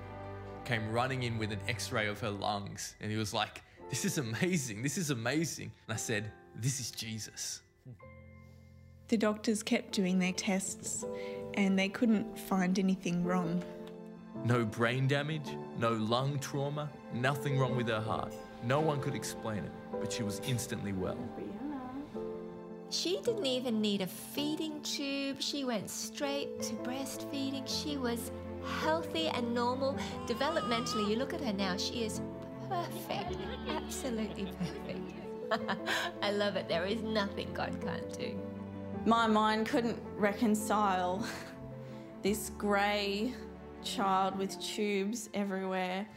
[0.63, 4.05] came running in with an x ray of her lungs, and he was like, This
[4.05, 5.71] is amazing, this is amazing.
[5.87, 7.61] And I said, This is Jesus.
[9.07, 11.03] The doctors kept doing their tests
[11.55, 13.63] and they couldn't find anything wrong.
[14.45, 18.33] No brain damage, no lung trauma, nothing wrong with her heart.
[18.63, 21.17] No one could explain it, but she was instantly well.
[22.89, 25.41] She didn't even need a feeding tube.
[25.41, 27.63] She went straight to breastfeeding.
[27.65, 28.31] She was
[28.81, 29.97] healthy and normal.
[30.27, 32.21] Developmentally, you look at her now, she is
[32.67, 33.37] perfect.
[33.69, 35.79] Absolutely perfect.
[36.21, 36.67] I love it.
[36.67, 38.37] There is nothing God can't do.
[39.05, 41.25] My mind couldn't reconcile
[42.21, 43.33] this grey
[43.83, 46.07] child with tubes everywhere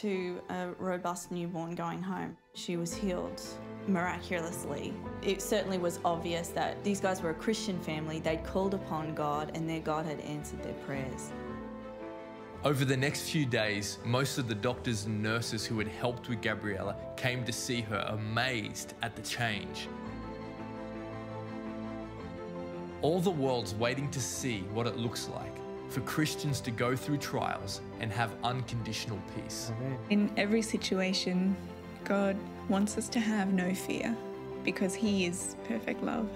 [0.00, 2.36] to a robust newborn going home.
[2.52, 3.40] She was healed
[3.88, 4.92] miraculously.
[5.22, 8.20] It certainly was obvious that these guys were a Christian family.
[8.20, 11.32] They'd called upon God and their God had answered their prayers.
[12.62, 16.42] Over the next few days, most of the doctors and nurses who had helped with
[16.42, 19.88] Gabriella came to see her amazed at the change.
[23.04, 25.54] All the world's waiting to see what it looks like
[25.90, 29.70] for Christians to go through trials and have unconditional peace.
[30.08, 31.54] In every situation,
[32.02, 32.34] God
[32.70, 34.16] wants us to have no fear
[34.64, 36.30] because He is perfect love.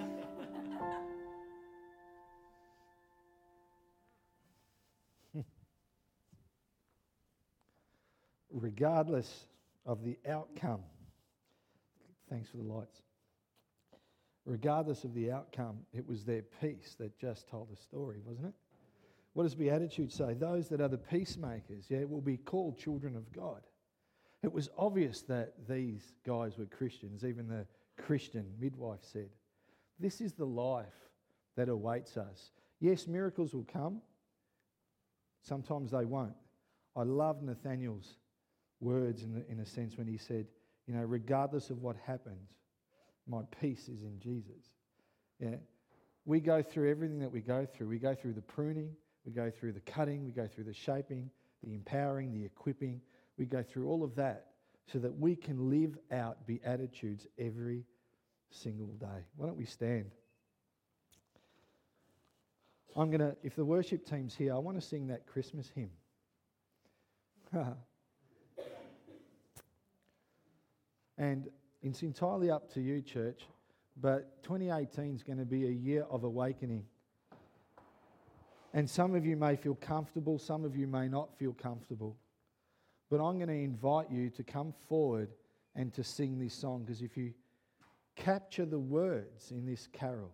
[8.56, 9.46] regardless
[9.84, 10.80] of the outcome.
[12.30, 13.02] Thanks for the lights.
[14.44, 18.54] Regardless of the outcome, it was their peace that just told the story, wasn't it?
[19.34, 20.34] What does Beatitude say?
[20.34, 23.60] Those that are the peacemakers, yeah, will be called children of God.
[24.42, 27.66] It was obvious that these guys were Christians, even the
[28.02, 29.28] Christian midwife said.
[29.98, 30.86] This is the life
[31.56, 32.52] that awaits us.
[32.80, 34.00] Yes, miracles will come,
[35.42, 36.34] sometimes they won't.
[36.94, 38.16] I love Nathaniel's
[38.80, 40.46] words in, the, in a sense when he said,
[40.86, 42.50] you know, regardless of what happens,
[43.26, 44.62] my peace is in Jesus.
[45.40, 45.56] Yeah.
[46.24, 47.88] We go through everything that we go through.
[47.88, 48.90] We go through the pruning,
[49.24, 51.30] we go through the cutting, we go through the shaping,
[51.62, 53.00] the empowering, the equipping.
[53.38, 54.46] We go through all of that
[54.92, 57.84] so that we can live out beatitudes every
[58.50, 59.26] single day.
[59.36, 60.10] Why don't we stand?
[62.96, 65.90] I'm going to, if the worship team's here, I want to sing that Christmas hymn.
[71.18, 71.48] And
[71.82, 73.46] it's entirely up to you, church,
[74.00, 76.84] but 2018 is going to be a year of awakening.
[78.74, 82.16] And some of you may feel comfortable, some of you may not feel comfortable.
[83.08, 85.30] But I'm going to invite you to come forward
[85.74, 87.32] and to sing this song because if you
[88.16, 90.32] capture the words in this carol,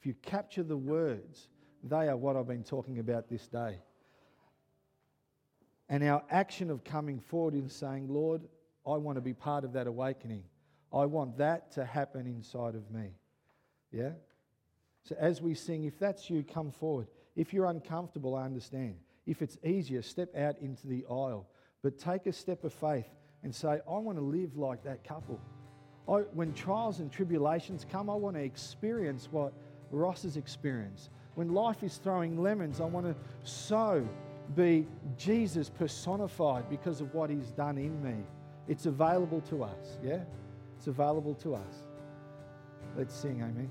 [0.00, 1.48] if you capture the words,
[1.82, 3.78] they are what I've been talking about this day.
[5.88, 8.42] And our action of coming forward in saying, Lord,
[8.86, 10.44] I want to be part of that awakening.
[10.92, 13.10] I want that to happen inside of me.
[13.90, 14.10] Yeah?
[15.02, 17.08] So as we sing, if that's you, come forward.
[17.36, 18.96] If you're uncomfortable, I understand.
[19.26, 21.46] If it's easier, step out into the aisle.
[21.82, 23.08] But take a step of faith
[23.42, 25.40] and say, I want to live like that couple.
[26.08, 29.52] I, when trials and tribulations come, I want to experience what
[29.90, 31.10] Ross has experienced.
[31.34, 34.06] When life is throwing lemons, I want to so
[34.54, 38.24] be Jesus personified because of what he's done in me.
[38.68, 40.20] It's available to us, yeah?
[40.76, 41.74] It's available to us.
[42.96, 43.70] Let's sing, amen.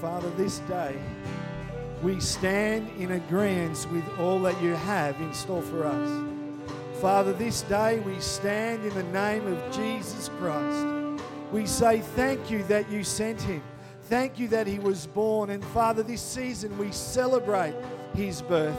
[0.00, 0.96] Father, this day
[2.04, 7.00] we stand in agreement with all that you have in store for us.
[7.00, 11.24] Father, this day we stand in the name of Jesus Christ.
[11.50, 13.60] We say thank you that you sent him.
[14.04, 15.50] Thank you that he was born.
[15.50, 17.74] And Father, this season we celebrate
[18.14, 18.78] his birth.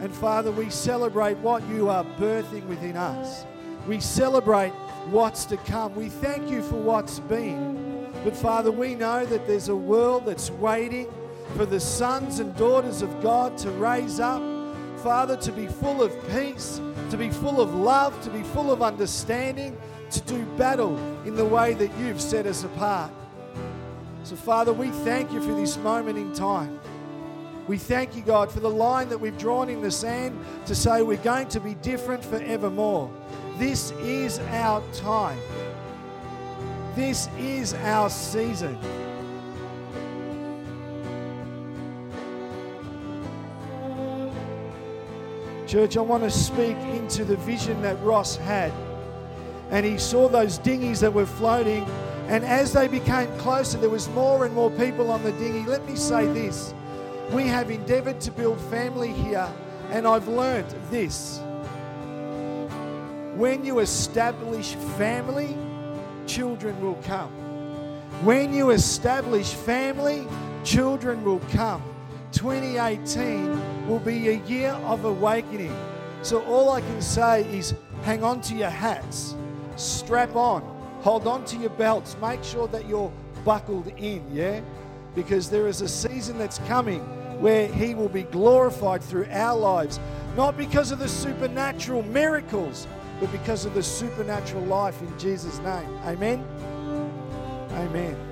[0.00, 3.44] And Father, we celebrate what you are birthing within us.
[3.86, 4.72] We celebrate
[5.10, 5.94] what's to come.
[5.94, 7.77] We thank you for what's been.
[8.24, 11.08] But Father, we know that there's a world that's waiting
[11.56, 14.42] for the sons and daughters of God to raise up.
[14.98, 18.82] Father, to be full of peace, to be full of love, to be full of
[18.82, 19.78] understanding,
[20.10, 23.10] to do battle in the way that you've set us apart.
[24.24, 26.80] So, Father, we thank you for this moment in time.
[27.66, 31.02] We thank you, God, for the line that we've drawn in the sand to say
[31.02, 33.10] we're going to be different forevermore.
[33.58, 35.38] This is our time.
[36.98, 38.76] This is our season.
[45.68, 48.72] Church, I want to speak into the vision that Ross had.
[49.70, 51.84] And he saw those dinghies that were floating.
[52.26, 55.66] And as they became closer, there was more and more people on the dinghy.
[55.66, 56.74] Let me say this
[57.30, 59.48] we have endeavored to build family here,
[59.90, 61.38] and I've learned this.
[63.36, 65.56] When you establish family,
[66.28, 67.30] children will come.
[68.22, 70.26] When you establish family,
[70.62, 71.82] children will come.
[72.32, 75.74] 2018 will be a year of awakening.
[76.22, 79.34] So all I can say is hang on to your hats,
[79.76, 80.62] strap on,
[81.00, 83.12] hold on to your belts, make sure that you're
[83.44, 84.60] buckled in, yeah?
[85.14, 87.00] Because there is a season that's coming
[87.40, 89.98] where He will be glorified through our lives,
[90.36, 92.86] not because of the supernatural miracles,
[93.20, 95.98] but because of the supernatural life in Jesus' name.
[96.04, 96.44] Amen.
[97.72, 98.27] Amen.